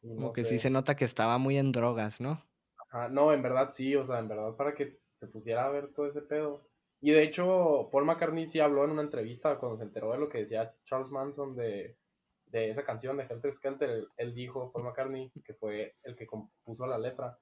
[0.03, 0.45] y Como no que sé.
[0.45, 2.43] sí se nota que estaba muy en drogas, ¿no?
[2.78, 5.93] Ajá, no, en verdad sí, o sea, en verdad para que se pusiera a ver
[5.93, 6.68] todo ese pedo.
[7.01, 10.28] Y de hecho, Paul McCartney sí habló en una entrevista cuando se enteró de lo
[10.28, 11.99] que decía Charles Manson de,
[12.47, 13.90] de esa canción de Helter Skelter.
[13.90, 17.38] Él, él dijo, Paul McCartney, que fue el que compuso la letra,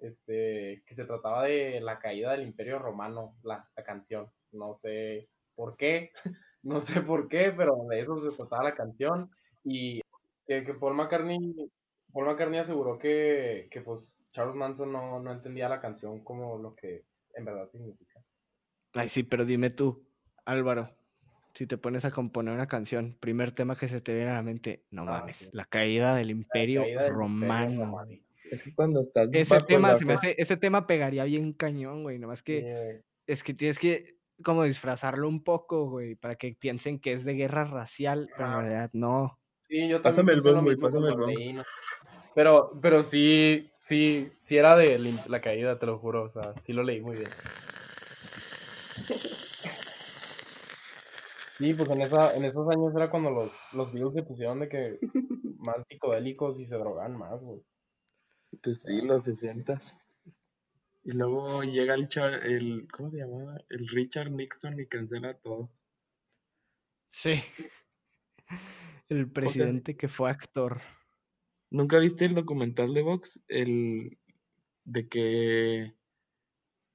[0.00, 4.30] este, que se trataba de la caída del Imperio Romano, la, la canción.
[4.52, 6.10] No sé por qué,
[6.62, 9.30] no sé por qué, pero de eso se trataba la canción.
[9.64, 10.00] Y
[10.46, 11.70] que, que Paul McCartney
[12.12, 16.74] Paul McCartney aseguró que, que pues Charles Manson no, no entendía la canción como lo
[16.74, 18.22] que en verdad significa.
[18.94, 20.04] Ay, sí, pero dime tú,
[20.44, 20.90] Álvaro,
[21.54, 24.42] si te pones a componer una canción, primer tema que se te viene a la
[24.42, 25.50] mente, no Ah, mames, sí.
[25.52, 27.84] la caída del imperio caída del Imperio romano.
[27.86, 28.12] Romano.
[28.50, 32.02] Es que cuando estás Ese tema, se me fa- hace, ese tema pegaría bien cañón,
[32.02, 36.98] güey, nomás que es que tienes que como disfrazarlo un poco, güey, para que piensen
[36.98, 39.38] que es de guerra racial, pero en realidad no.
[39.68, 41.62] Sí, yo también Pásame el bong, güey, pásame el ¿no?
[42.34, 44.98] Pero, pero sí, sí, sí era de
[45.28, 47.30] la caída, te lo juro, o sea, sí lo leí muy bien.
[51.60, 54.68] Sí, pues en, esa, en esos años era cuando los, los Beatles se pusieron de
[54.70, 54.98] que
[55.58, 57.60] más psicodélicos y se drogan más, güey.
[58.62, 59.80] Pues sí, los 60.
[61.04, 63.58] Y luego llega el, Char- el ¿cómo se llamaba?
[63.68, 65.70] El Richard Nixon y cancela todo.
[67.10, 67.34] Sí.
[69.10, 70.80] El presidente que fue actor.
[71.70, 73.38] ¿Nunca viste el documental de Vox?
[73.48, 74.18] El
[74.84, 75.94] de que,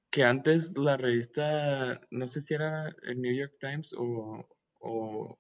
[0.10, 4.48] que antes la revista, no sé si era el New York Times o,
[4.86, 5.38] o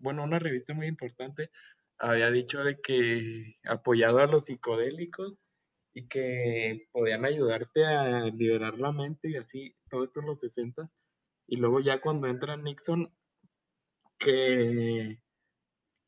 [0.00, 1.50] bueno, una revista muy importante,
[1.98, 5.40] había dicho de que apoyado a los psicodélicos
[5.94, 10.90] y que podían ayudarte a liberar la mente y así, todo esto en los 60
[11.46, 13.12] y luego ya cuando entra Nixon,
[14.18, 15.20] que,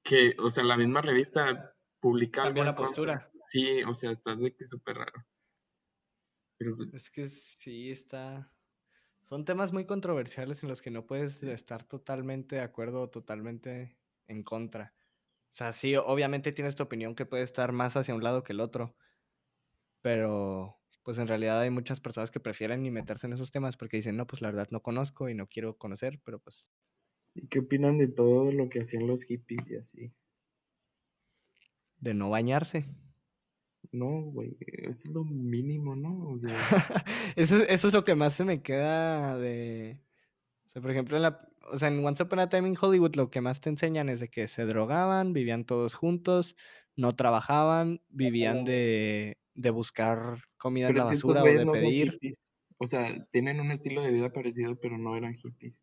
[0.02, 3.30] que o sea, la misma revista publica Cambia la postura.
[3.46, 5.24] Sí, o sea, estás de que súper raro.
[6.58, 8.52] Pues es que sí, está...
[9.28, 13.98] Son temas muy controversiales en los que no puedes estar totalmente de acuerdo o totalmente
[14.26, 14.94] en contra.
[15.52, 18.54] O sea, sí, obviamente tienes tu opinión que puede estar más hacia un lado que
[18.54, 18.96] el otro,
[20.00, 23.98] pero pues en realidad hay muchas personas que prefieren ni meterse en esos temas porque
[23.98, 26.70] dicen, no, pues la verdad no conozco y no quiero conocer, pero pues...
[27.34, 30.14] ¿Y qué opinan de todo lo que hacían los hippies y así?
[32.00, 32.86] De no bañarse.
[33.92, 36.28] No, güey, eso es lo mínimo, ¿no?
[36.28, 36.56] O sea...
[37.36, 39.98] eso, eso es lo que más se me queda de...
[40.66, 41.48] O sea, por ejemplo, en la...
[41.70, 44.20] O sea, en Once Upon a Time in Hollywood lo que más te enseñan es
[44.20, 46.56] de que se drogaban, vivían todos juntos,
[46.96, 52.18] no trabajaban, vivían de, de buscar comida en la basura o de pedir.
[52.78, 55.74] o sea, tienen un estilo de vida parecido, pero no eran hippies.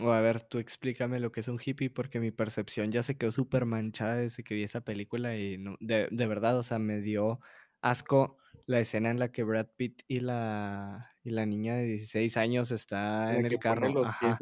[0.00, 3.16] O a ver, tú explícame lo que es un hippie, porque mi percepción ya se
[3.16, 6.78] quedó súper manchada desde que vi esa película y no, de, de, verdad, o sea,
[6.78, 7.40] me dio
[7.80, 12.36] asco la escena en la que Brad Pitt y la, y la niña de 16
[12.36, 14.04] años está en, el carro.
[14.04, 14.36] Ajá.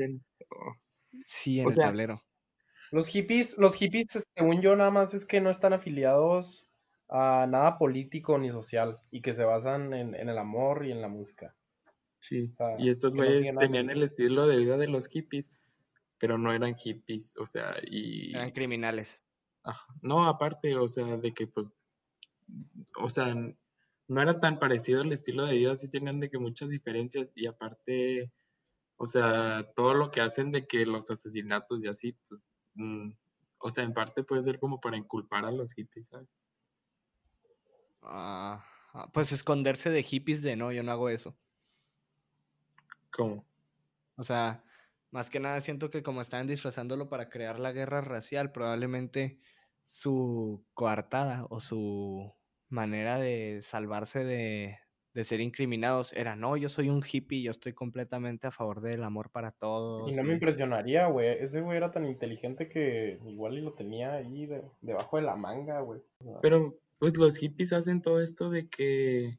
[0.49, 0.75] Oh.
[1.27, 2.23] Sí, en el tablero.
[2.91, 6.69] Los hippies, los hippies, según yo, nada más es que no están afiliados
[7.09, 11.01] a nada político ni social y que se basan en, en el amor y en
[11.01, 11.55] la música.
[12.23, 15.51] Sí, y estos güeyes tenían el estilo de vida de los hippies,
[16.19, 18.31] pero no eran hippies, o sea, y...
[18.31, 19.21] Eran criminales.
[20.03, 21.67] No, aparte, o sea, de que pues,
[22.97, 26.69] o sea, no era tan parecido el estilo de vida, sí tenían de que muchas
[26.69, 28.33] diferencias y aparte,
[28.97, 32.41] o sea, todo lo que hacen de que los asesinatos y así, pues,
[32.75, 33.11] mm,
[33.59, 36.29] o sea, en parte puede ser como para inculpar a los hippies, ¿sabes?
[38.03, 38.65] Ah,
[39.13, 41.37] pues esconderse de hippies de no, yo no hago eso.
[43.13, 43.45] ¿Cómo?
[44.17, 44.65] O sea,
[45.11, 49.39] más que nada siento que como estaban disfrazándolo para crear la guerra racial, probablemente
[49.87, 52.33] su coartada o su
[52.69, 54.79] manera de salvarse de,
[55.15, 59.05] de ser incriminados era, no, yo soy un hippie, yo estoy completamente a favor del
[59.05, 60.11] amor para todos.
[60.11, 61.29] Y no me impresionaría, güey.
[61.29, 64.49] Ese güey era tan inteligente que igual y lo tenía ahí
[64.81, 66.01] debajo de la manga, güey.
[66.41, 69.39] Pero, pues los hippies hacen todo esto de que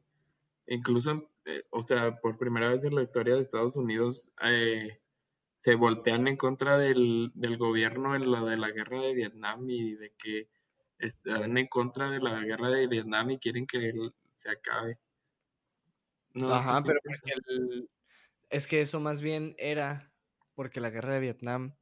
[0.68, 5.00] incluso eh, o sea, por primera vez en la historia de Estados Unidos, eh,
[5.60, 10.12] se voltean en contra del, gobierno en la de la guerra de Vietnam y de
[10.18, 10.48] que
[10.98, 13.92] están en contra de la guerra de Vietnam y quieren que
[14.32, 14.98] se acabe.
[16.34, 16.98] Ajá, pero
[18.50, 20.12] es que eso más bien era
[20.54, 21.74] porque la guerra de Vietnam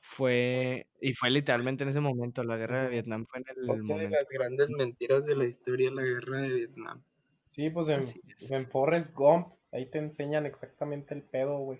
[0.00, 3.96] fue, y fue literalmente en ese momento, la guerra de Vietnam fue en el Una
[3.96, 7.02] de las grandes mentiras de la historia, la guerra de Vietnam.
[7.52, 8.08] Sí, pues en,
[8.50, 11.78] en Forrest Gump, ahí te enseñan exactamente el pedo, güey.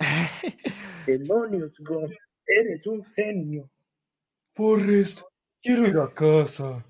[1.06, 2.12] Demonios, Gump,
[2.46, 3.70] eres un genio.
[4.52, 5.20] Forrest,
[5.62, 6.84] quiero ir a casa.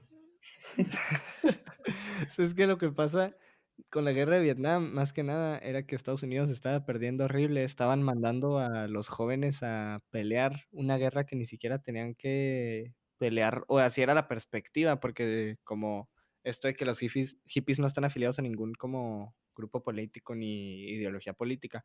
[2.38, 3.36] es que lo que pasa
[3.90, 7.64] con la guerra de Vietnam, más que nada, era que Estados Unidos estaba perdiendo horrible.
[7.64, 13.64] Estaban mandando a los jóvenes a pelear una guerra que ni siquiera tenían que pelear,
[13.68, 16.08] o así era la perspectiva, porque como
[16.46, 20.84] esto de que los hippies, hippies no están afiliados a ningún como grupo político ni
[20.90, 21.84] ideología política.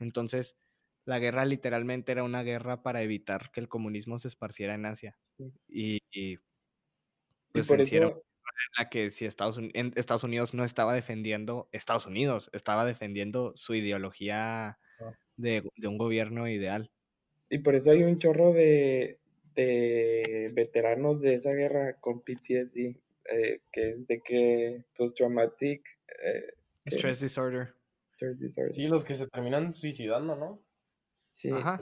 [0.00, 0.56] Entonces,
[1.04, 5.16] la guerra literalmente era una guerra para evitar que el comunismo se esparciera en Asia.
[5.68, 6.00] Y,
[7.52, 8.24] pues por eso...
[8.78, 13.74] la que si Estados, en Estados Unidos no estaba defendiendo Estados Unidos, estaba defendiendo su
[13.74, 15.14] ideología ah.
[15.36, 16.90] de, un gobierno ideal.
[17.48, 19.20] Y por eso hay un chorro de,
[19.54, 22.98] de veteranos de esa guerra con PTSD
[23.30, 25.82] eh, que es de que post-traumatic
[26.24, 26.52] eh,
[26.86, 27.74] stress disorder.
[28.72, 30.62] Sí, los que se terminan suicidando, ¿no?
[31.30, 31.50] Sí.
[31.50, 31.80] Ajá.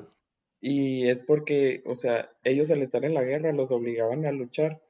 [0.60, 4.82] Y es porque, o sea, ellos al estar en la guerra los obligaban a luchar,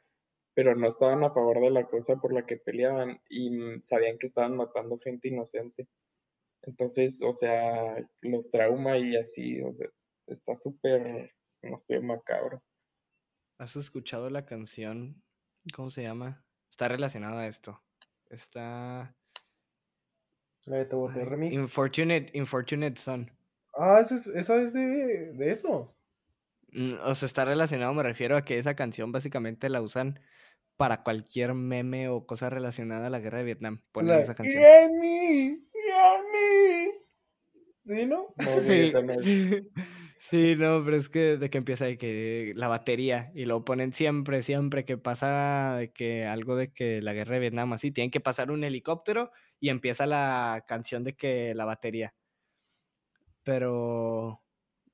[0.54, 3.50] pero no estaban a favor de la cosa por la que peleaban y
[3.80, 5.88] sabían que estaban matando gente inocente.
[6.62, 9.88] Entonces, o sea, los trauma y así, o sea,
[10.26, 12.62] está súper, no sé, macabro.
[13.58, 15.22] ¿Has escuchado la canción?
[15.74, 16.44] ¿Cómo se llama?
[16.78, 17.82] Está relacionado a esto.
[18.30, 19.12] Está.
[20.66, 23.28] La de Infortunate, Infortunate Son.
[23.76, 24.14] Ah, ¿esa
[24.62, 25.92] es, de, de, eso.
[26.70, 30.20] Mm, o sea, está relacionado, me refiero a que esa canción básicamente la usan
[30.76, 33.80] para cualquier meme o cosa relacionada a la guerra de Vietnam.
[33.90, 34.62] Ponen esa canción.
[37.82, 38.32] sí, ¿no?
[38.36, 39.00] No, Sí, esa.
[40.18, 43.92] sí, no, pero es que de que empieza de que la batería y lo ponen
[43.92, 48.10] siempre, siempre que pasa de que algo de que la guerra de Vietnam así, tienen
[48.10, 52.14] que pasar un helicóptero y empieza la canción de que la batería.
[53.44, 54.42] Pero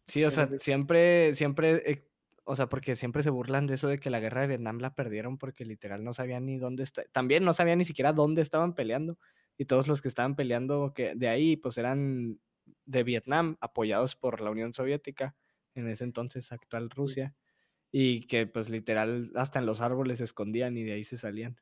[0.07, 0.59] sí, o Pero sea, sí.
[0.59, 2.11] siempre, siempre, eh,
[2.45, 4.95] o sea, porque siempre se burlan de eso de que la guerra de Vietnam la
[4.95, 8.75] perdieron porque literal no sabían ni dónde está, también no sabían ni siquiera dónde estaban
[8.75, 9.18] peleando
[9.59, 12.41] y todos los que estaban peleando que de ahí pues eran
[12.84, 15.36] de Vietnam apoyados por la Unión Soviética
[15.74, 17.34] en ese entonces actual Rusia
[17.90, 21.60] y que pues literal hasta en los árboles se escondían y de ahí se salían.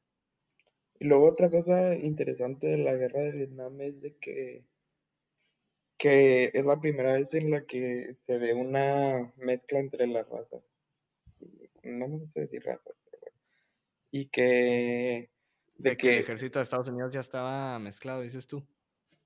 [0.98, 4.64] Y luego otra cosa interesante de la guerra de Vietnam es de que,
[5.98, 10.62] que es la primera vez en la que se ve una mezcla entre las razas.
[11.82, 13.36] No me gusta decir razas, pero bueno.
[14.10, 15.30] Y que
[15.76, 18.64] de De que el que ejército de Estados Unidos ya estaba mezclado, dices tú.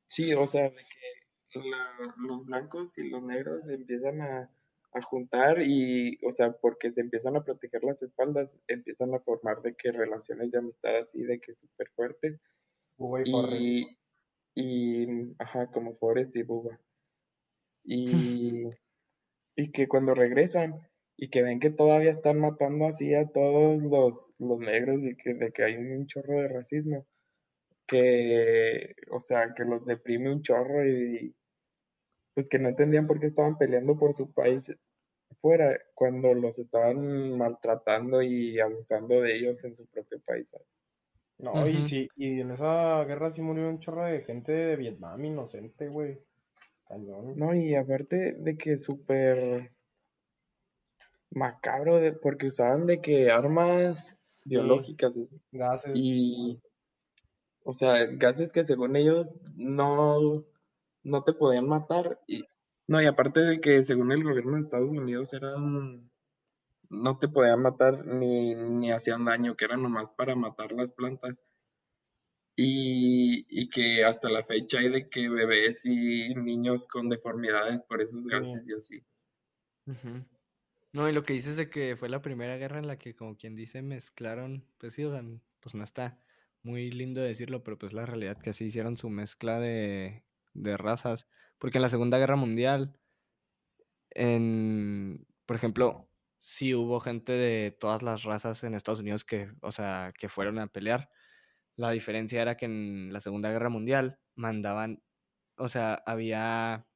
[0.06, 1.15] sí, o sea, de que
[1.64, 4.50] la- los blancos y los negros se empiezan a,
[4.92, 9.62] a juntar y, o sea, porque se empiezan a proteger las espaldas, empiezan a formar
[9.62, 12.40] de que relaciones de amistad así, de que súper fuertes.
[12.98, 13.86] Bubba y.
[14.54, 16.80] Y, y, ajá, como Forrest y Bubba.
[17.84, 18.64] Y,
[19.56, 20.74] y que cuando regresan
[21.18, 25.34] y que ven que todavía están matando así a todos los, los negros y que,
[25.34, 27.06] de que hay un chorro de racismo,
[27.86, 31.35] que, o sea, que los deprime un chorro y
[32.36, 34.70] pues que no entendían por qué estaban peleando por su país
[35.40, 40.50] fuera cuando los estaban maltratando y abusando de ellos en su propio país.
[40.50, 40.66] ¿sabes?
[41.38, 45.24] No, y sí, y en esa guerra sí murió un chorro de gente de Vietnam
[45.24, 46.20] inocente, güey.
[46.86, 47.38] Cañón.
[47.38, 49.72] No, y aparte de que súper
[51.30, 55.92] macabro, de, porque usaban de que armas biológicas es- Gases.
[55.94, 56.60] y,
[57.64, 60.44] o sea, gases que según ellos no,
[61.06, 62.20] no te podían matar.
[62.26, 62.44] Y,
[62.88, 66.10] no, y aparte de que según el gobierno de Estados Unidos eran,
[66.90, 71.36] no te podían matar ni, ni hacían daño, que eran nomás para matar las plantas.
[72.58, 78.00] Y, y que hasta la fecha hay de que bebés y niños con deformidades por
[78.00, 78.30] esos Sí.
[78.30, 79.06] gases y así.
[80.92, 83.36] No, y lo que dices de que fue la primera guerra en la que, como
[83.36, 85.22] quien dice, mezclaron, pues sí, o sea,
[85.60, 86.18] pues no está
[86.62, 90.25] muy lindo decirlo, pero pues la realidad que así hicieron su mezcla de,
[90.62, 91.28] de razas,
[91.58, 92.98] porque en la Segunda Guerra Mundial,
[94.10, 99.72] en, por ejemplo, sí hubo gente de todas las razas en Estados Unidos que, o
[99.72, 101.10] sea, que fueron a pelear.
[101.76, 105.02] La diferencia era que en la Segunda Guerra Mundial mandaban,
[105.56, 106.86] o sea, había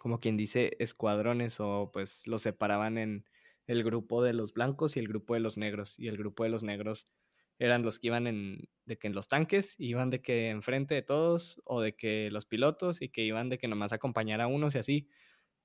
[0.00, 3.26] como quien dice, escuadrones o pues los separaban en
[3.66, 5.98] el grupo de los blancos y el grupo de los negros.
[5.98, 7.06] Y el grupo de los negros
[7.60, 11.02] eran los que iban en, de que en los tanques, iban de que enfrente de
[11.02, 14.74] todos, o de que los pilotos, y que iban de que nomás acompañar a unos
[14.74, 15.08] y así,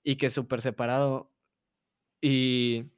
[0.03, 1.33] y que súper separado.
[2.21, 2.91] Y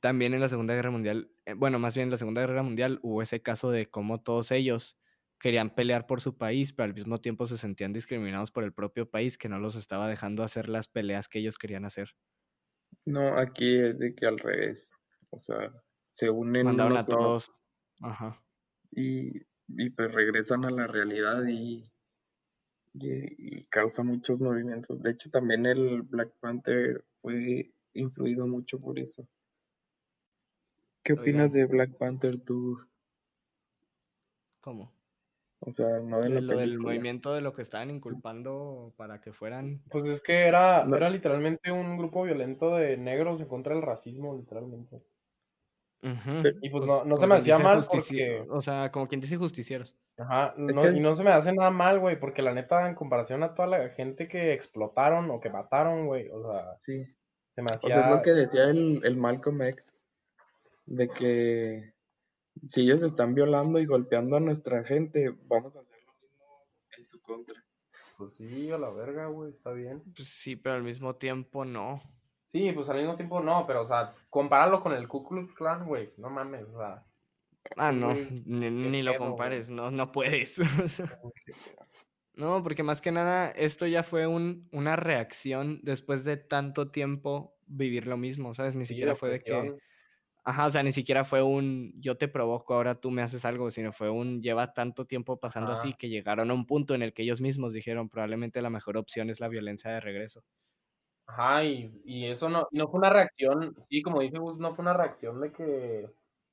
[0.00, 2.98] también en la Segunda Guerra Mundial, eh, bueno, más bien en la Segunda Guerra Mundial
[3.02, 4.96] hubo ese caso de cómo todos ellos
[5.38, 9.10] querían pelear por su país, pero al mismo tiempo se sentían discriminados por el propio
[9.10, 12.16] país que no los estaba dejando hacer las peleas que ellos querían hacer.
[13.04, 14.98] No, aquí es de que al revés.
[15.28, 15.70] O sea,
[16.10, 17.52] se unen Mandaron a todos.
[18.00, 18.40] Ajá.
[18.90, 21.90] y, y pues regresan a la realidad y,
[22.94, 25.02] y, y causa muchos movimientos.
[25.02, 29.26] De hecho, también el Black Panther fue influido mucho por eso.
[31.02, 32.78] ¿Qué opinas Oigan, de Black Panther tú?
[34.60, 34.92] ¿cómo?
[35.60, 39.20] O sea, no de De la lo del movimiento de lo que estaban inculpando para
[39.20, 39.82] que fueran.
[39.90, 43.82] Pues es que era, No, era literalmente un grupo violento de negros en contra del
[43.82, 45.02] racismo, literalmente.
[46.00, 49.36] Y pues Pues no, no se me hacía mal porque, O sea, como quien dice
[49.36, 49.96] justicieros.
[50.16, 53.54] ajá, y no se me hace nada mal, güey, porque la neta, en comparación a
[53.54, 57.04] toda la gente que explotaron o que mataron, güey, o sea, sí.
[57.48, 59.92] se me O sea, es lo hacía, que decía el, el Malcolm X,
[60.86, 61.94] de que
[62.64, 67.04] si ellos están violando y golpeando a nuestra gente, vamos a hacer lo mismo en
[67.04, 67.64] su contra.
[68.16, 70.02] pues sí, a la verga, güey, está bien.
[70.14, 72.00] Pues sí, pero al mismo tiempo no.
[72.48, 75.86] Sí, pues al mismo tiempo no, pero, o sea, compáralo con el Ku Klux Klan,
[75.86, 77.06] güey, no mames, o sea,
[77.76, 78.14] Ah, no,
[78.46, 80.56] ni, ni lo compares, no, no puedes.
[82.34, 87.58] No, porque más que nada esto ya fue un, una reacción después de tanto tiempo
[87.66, 88.74] vivir lo mismo, ¿sabes?
[88.76, 89.74] Ni Sí, siquiera fue de que,
[90.44, 93.70] ajá, o sea, ni siquiera fue un yo te provoco, ahora tú me haces algo,
[93.70, 97.14] sino fue un lleva tanto tiempo pasando así que llegaron a un punto en el
[97.14, 100.44] que ellos mismos dijeron probablemente la mejor opción es la violencia de regreso.
[101.28, 104.82] Ajá, y, y eso no, no fue una reacción, sí, como dice Gus, no fue
[104.82, 106.00] una reacción de que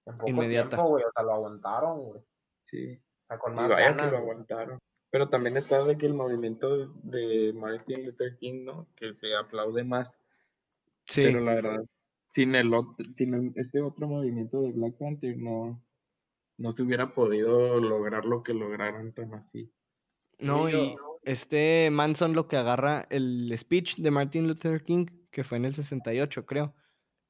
[0.06, 0.70] en poco Inmediata.
[0.70, 2.26] tiempo, güey, o sea, lo aguantaron, güey, o
[2.66, 3.00] Sí.
[3.28, 4.22] sea, con Y más vaya que ganas, lo güey.
[4.22, 4.80] aguantaron.
[5.12, 8.88] Pero también está de que el movimiento de Martin Luther King, ¿no?
[8.96, 10.12] Que se aplaude más.
[11.06, 11.24] Sí.
[11.24, 11.80] Pero la verdad,
[12.28, 15.82] sin el otro, sin el- este otro movimiento de Black Panther no,
[16.58, 19.72] no se hubiera podido lograr lo que lograron tan así.
[20.40, 20.96] No, yo- y
[21.26, 25.76] este Manson lo que agarra el speech de Martin Luther King, que fue en el
[25.76, 26.76] 68, creo,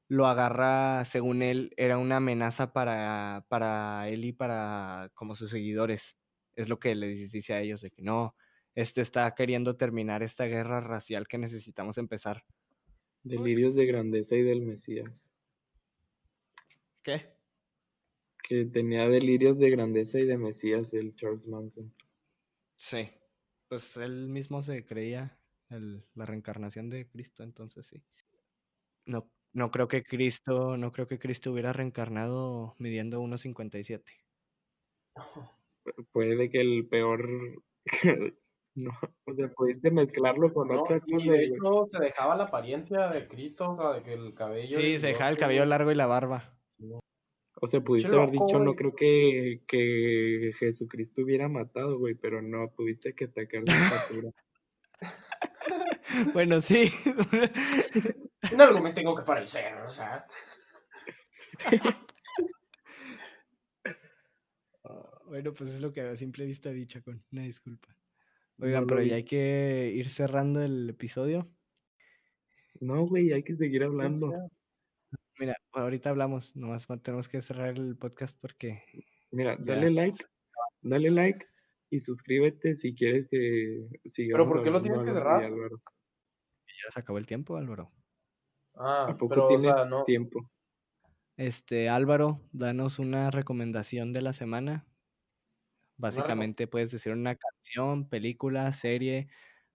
[0.08, 6.16] lo agarra, según él, era una amenaza para, para él y para como sus seguidores.
[6.54, 8.36] Es lo que le dice a ellos de que no,
[8.74, 12.44] este está queriendo terminar esta guerra racial que necesitamos empezar.
[13.22, 15.24] Delirios de grandeza y del Mesías.
[17.02, 17.34] ¿Qué?
[18.42, 21.92] Que tenía delirios de grandeza y de Mesías el Charles Manson.
[22.76, 23.08] Sí.
[23.68, 25.38] Pues él mismo se creía
[25.68, 28.02] el- la reencarnación de Cristo, entonces sí.
[29.06, 34.12] No, no creo que Cristo, no creo que Cristo hubiera reencarnado midiendo 1.57.
[36.12, 37.28] Puede que el peor.
[38.74, 38.90] no,
[39.24, 41.28] o sea, pudiste mezclarlo con No, otras y cosas.
[41.28, 44.76] de hecho se dejaba la apariencia de Cristo, o sea, de que el cabello.
[44.80, 46.55] Sí, se dejaba el cabello largo y la barba.
[47.58, 52.68] O sea, pudiste haber dicho, no creo que, que Jesucristo hubiera matado, güey, pero no,
[52.76, 54.30] tuviste que atacar su estatura.
[56.32, 56.90] Bueno, sí.
[58.50, 60.24] En algo me tengo que parecer, o sea.
[65.26, 67.24] bueno, pues es lo que a simple vista vi, Chacón.
[67.32, 67.88] Una disculpa.
[68.58, 71.50] Oigan, pero ya hay que ir cerrando el episodio.
[72.80, 74.32] No, güey, hay que seguir hablando.
[75.38, 78.82] Mira, ahorita hablamos, nomás tenemos que cerrar el podcast porque
[79.30, 79.74] Mira, Ya.
[79.74, 80.24] dale like,
[80.80, 81.46] dale like
[81.90, 85.70] y suscríbete si quieres que sigamos ¿por qué lo tienes que Álvaro y cerrar?
[86.84, 87.92] Ya se acabó el tiempo, Álvaro.
[88.74, 90.04] Ah, ¿A poco pero, o tienes sea, no.
[90.04, 90.50] tiempo?
[91.36, 94.86] Este, Álvaro, danos una recomendación de la semana.
[95.98, 99.28] Básicamente puedes decir una canción, película, serie,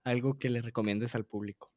[0.04, 1.72] algo que le recomiendes al público.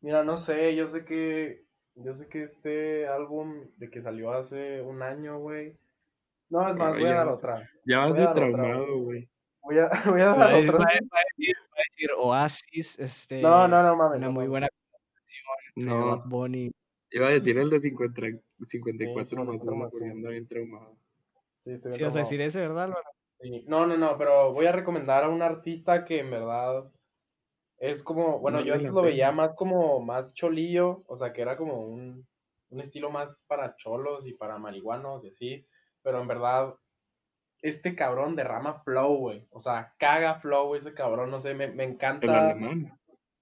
[0.00, 1.67] Mira, no sé, yo sé que.
[2.04, 5.76] Yo sé que este álbum de que salió hace un año, güey.
[6.50, 7.68] No, es más, Ay, voy a dar otra.
[7.84, 9.28] Ya vas de traumado, güey.
[9.62, 10.78] Voy a, voy a dar otra.
[10.78, 14.18] va a- decir- va a decir Oasis, este, No, no, no mames.
[14.18, 14.50] una no muy mames.
[14.50, 14.68] buena
[15.76, 16.70] No, Bunny.
[17.10, 18.22] iba a decir el de 50
[18.66, 20.96] 54 Sí, más 54 1 más porque ando bien traumado.
[21.60, 23.08] Sí, estoy Sí, bien vas a decir ese, ¿verdad, Álvaro?
[23.40, 23.64] Sí.
[23.68, 26.90] No, no, no, pero voy a recomendar a un artista que en verdad
[27.78, 29.04] es como, bueno, yo antes lo pena.
[29.04, 32.26] veía más como más cholillo, o sea, que era como un,
[32.70, 35.66] un estilo más para cholos y para marihuanos y así,
[36.02, 36.74] pero en verdad
[37.62, 41.84] este cabrón derrama flow, güey, o sea, caga flow ese cabrón, no sé, me, me
[42.20, 42.98] El encanta, alemán.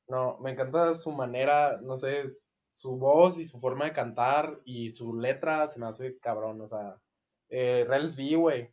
[0.09, 2.32] no, me encanta su manera, no sé,
[2.72, 6.68] su voz y su forma de cantar y su letra se me hace cabrón, o
[6.68, 7.01] sea,
[7.49, 8.70] eh, Rels B, güey,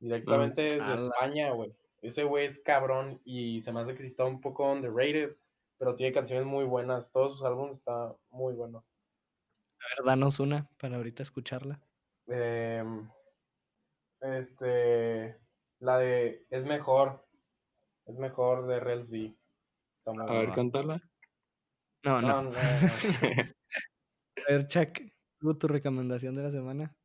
[0.00, 0.94] directamente desde ala.
[0.94, 1.74] España, güey.
[2.02, 5.36] Ese güey es cabrón y se me hace que sí está un poco underrated,
[5.78, 8.90] pero tiene canciones muy buenas, todos sus álbumes están muy buenos.
[9.78, 11.80] A ver, danos una para ahorita escucharla.
[12.26, 13.08] Em,
[14.20, 15.38] este,
[15.78, 17.24] la de Es Mejor,
[18.06, 19.36] es mejor de Rels B.
[19.98, 21.00] Está muy A ver, cántala.
[22.04, 22.28] No, no.
[22.28, 22.56] No, no, no.
[24.48, 24.98] A ver, Chuck,
[25.38, 26.96] ¿tú tu recomendación de la semana?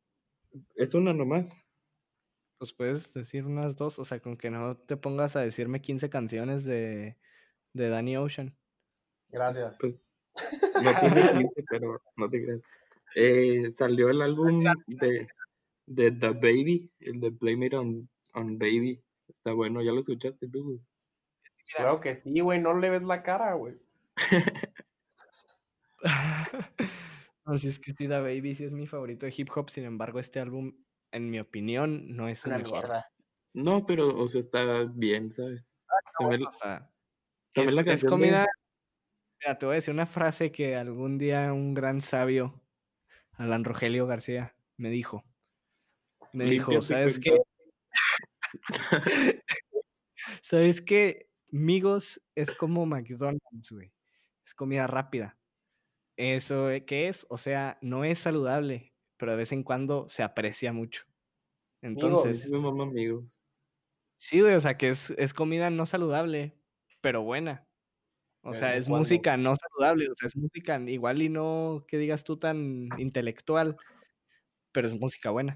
[0.74, 1.48] Es una nomás.
[2.58, 6.10] Pues puedes decir unas dos, o sea, con que no te pongas a decirme 15
[6.10, 7.16] canciones de,
[7.72, 8.56] de Danny Ocean.
[9.28, 9.76] Gracias.
[9.78, 10.14] Pues
[10.82, 12.60] no tiene 15, pero no te creas.
[13.14, 15.28] Eh, salió el álbum de,
[15.86, 19.02] de The Baby, el de Blame It on, on Baby.
[19.28, 20.64] Está bueno, ¿ya lo escuchaste tú?
[20.64, 20.80] güey?
[21.74, 23.74] Claro que sí, güey, no le ves la cara, güey.
[27.44, 30.18] Así es que sí, Da Baby sí es mi favorito de hip hop, sin embargo,
[30.18, 30.72] este álbum,
[31.12, 32.72] en mi opinión, no es Una mejor.
[32.80, 33.10] mierda.
[33.54, 35.64] No, pero, o sea, está bien, ¿sabes?
[36.18, 36.90] También, O sea,
[37.54, 38.46] también es, la es de- comida.
[39.40, 42.60] Mira, te voy a decir una frase que algún día un gran sabio,
[43.32, 45.24] Alan Rogelio García, me dijo.
[46.32, 47.40] Me dijo, ¿sabes qué?
[50.42, 51.28] ¿Sabes qué?
[51.50, 53.92] Migos es como McDonald's, güey.
[54.44, 55.38] Es comida rápida.
[56.16, 57.26] ¿Eso eh, qué es?
[57.30, 61.04] O sea, no es saludable, pero de vez en cuando se aprecia mucho.
[61.82, 62.50] Entonces,
[62.82, 63.40] amigos.
[64.18, 66.54] sí, güey, o sea, que es, es comida no saludable,
[67.00, 67.68] pero buena.
[68.42, 68.98] O sea, es cuando.
[69.00, 73.76] música no saludable, o sea, es música igual y no que digas tú tan intelectual,
[74.72, 75.54] pero es música buena.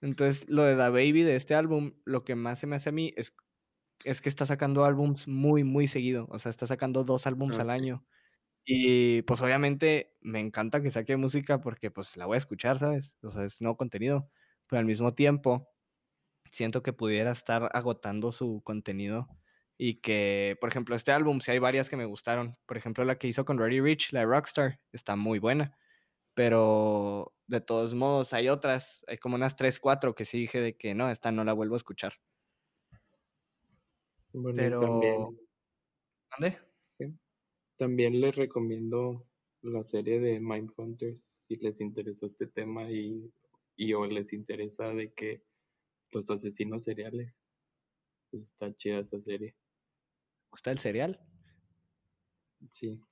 [0.00, 2.92] Entonces, lo de Da Baby de este álbum, lo que más se me hace a
[2.92, 3.34] mí es,
[4.04, 6.26] es que está sacando álbums muy, muy seguido.
[6.30, 7.72] O sea, está sacando dos álbums al Ok.
[7.72, 8.06] año.
[8.70, 13.14] Y pues obviamente me encanta que saque música porque pues la voy a escuchar, ¿sabes?
[13.22, 14.30] O sea, es nuevo contenido.
[14.66, 15.70] Pero al mismo tiempo,
[16.52, 19.28] siento que pudiera estar agotando su contenido
[19.78, 22.58] y que, por ejemplo, este álbum, si hay varias que me gustaron.
[22.66, 25.78] Por ejemplo, la que hizo con Ready Rich, la de Rockstar, está muy buena.
[26.34, 30.76] Pero de todos modos, hay otras, hay como unas 3, 4 que sí dije de
[30.76, 32.14] que no, esta no la vuelvo a escuchar.
[34.32, 34.78] Bueno, Pero.
[34.78, 35.38] también,
[36.30, 36.58] ¿Mande?
[37.78, 39.26] También les recomiendo
[39.62, 43.32] la serie de Mindhunters si les interesó este tema y,
[43.76, 45.42] y o les interesa de que
[46.10, 47.32] los asesinos seriales.
[48.30, 49.56] Pues está chida esa serie.
[50.50, 51.20] ¿Gusta el cereal?
[52.68, 53.02] Sí.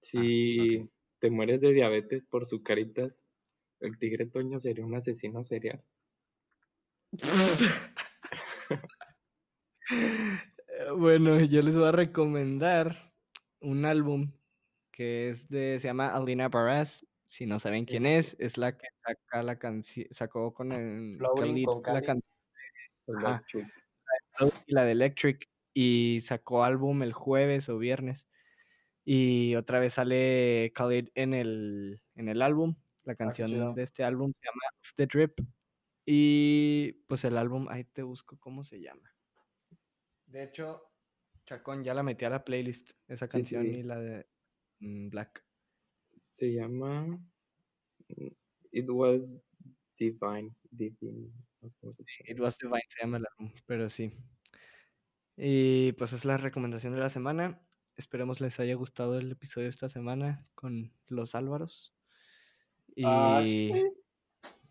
[0.00, 3.14] Si te mueres de diabetes por sucaritas,
[3.80, 5.84] el tigre Toño sería un asesino serial.
[10.96, 13.11] Bueno, yo les voy a recomendar
[13.62, 14.32] un álbum
[14.90, 17.04] que es de, se llama Alina Baraz.
[17.26, 21.42] Si no saben quién es, es la que saca la canción, sacó con el Floating
[21.44, 22.32] Khalid con la canción
[24.66, 28.28] y la de Electric y sacó álbum el jueves o viernes
[29.04, 32.76] y otra vez sale Khalid en el en el álbum.
[33.04, 33.72] La canción chido.
[33.72, 35.40] de este álbum se llama Off the Drip
[36.06, 39.12] y pues el álbum ahí te busco cómo se llama.
[40.26, 40.91] De hecho,
[41.52, 43.68] Chacón ya la metí a la playlist esa Sí, canción sí.
[43.70, 44.26] y la de
[44.80, 45.44] mm, Black.
[46.30, 47.02] Se llama
[48.08, 48.26] mm,
[48.70, 49.26] It Was
[49.98, 50.54] Divine.
[50.70, 51.30] Divine.
[51.60, 52.40] It.
[52.40, 54.16] Was Divine se llama el álbum, pero sí.
[55.36, 57.60] Y pues es la recomendación de la semana.
[57.96, 61.94] Esperemos les haya gustado el episodio de esta semana con los Álvaros.
[63.04, 63.84] Ah, Y sí.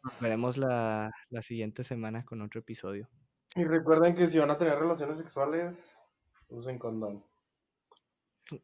[0.04, 3.08] nos veremos la, la siguiente semana con otro episodio.
[3.56, 6.01] Y recuerden que si van a tener relaciones sexuales,
[6.52, 7.24] usen condón.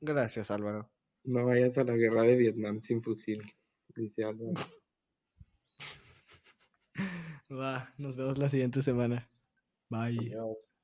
[0.01, 0.89] Gracias, Álvaro.
[1.23, 3.41] No vayas a la guerra de Vietnam sin fusil,
[3.95, 4.53] dice Álvaro.
[7.51, 9.29] Va, nos vemos la siguiente semana.
[9.89, 10.19] Bye.
[10.19, 10.76] Adiós.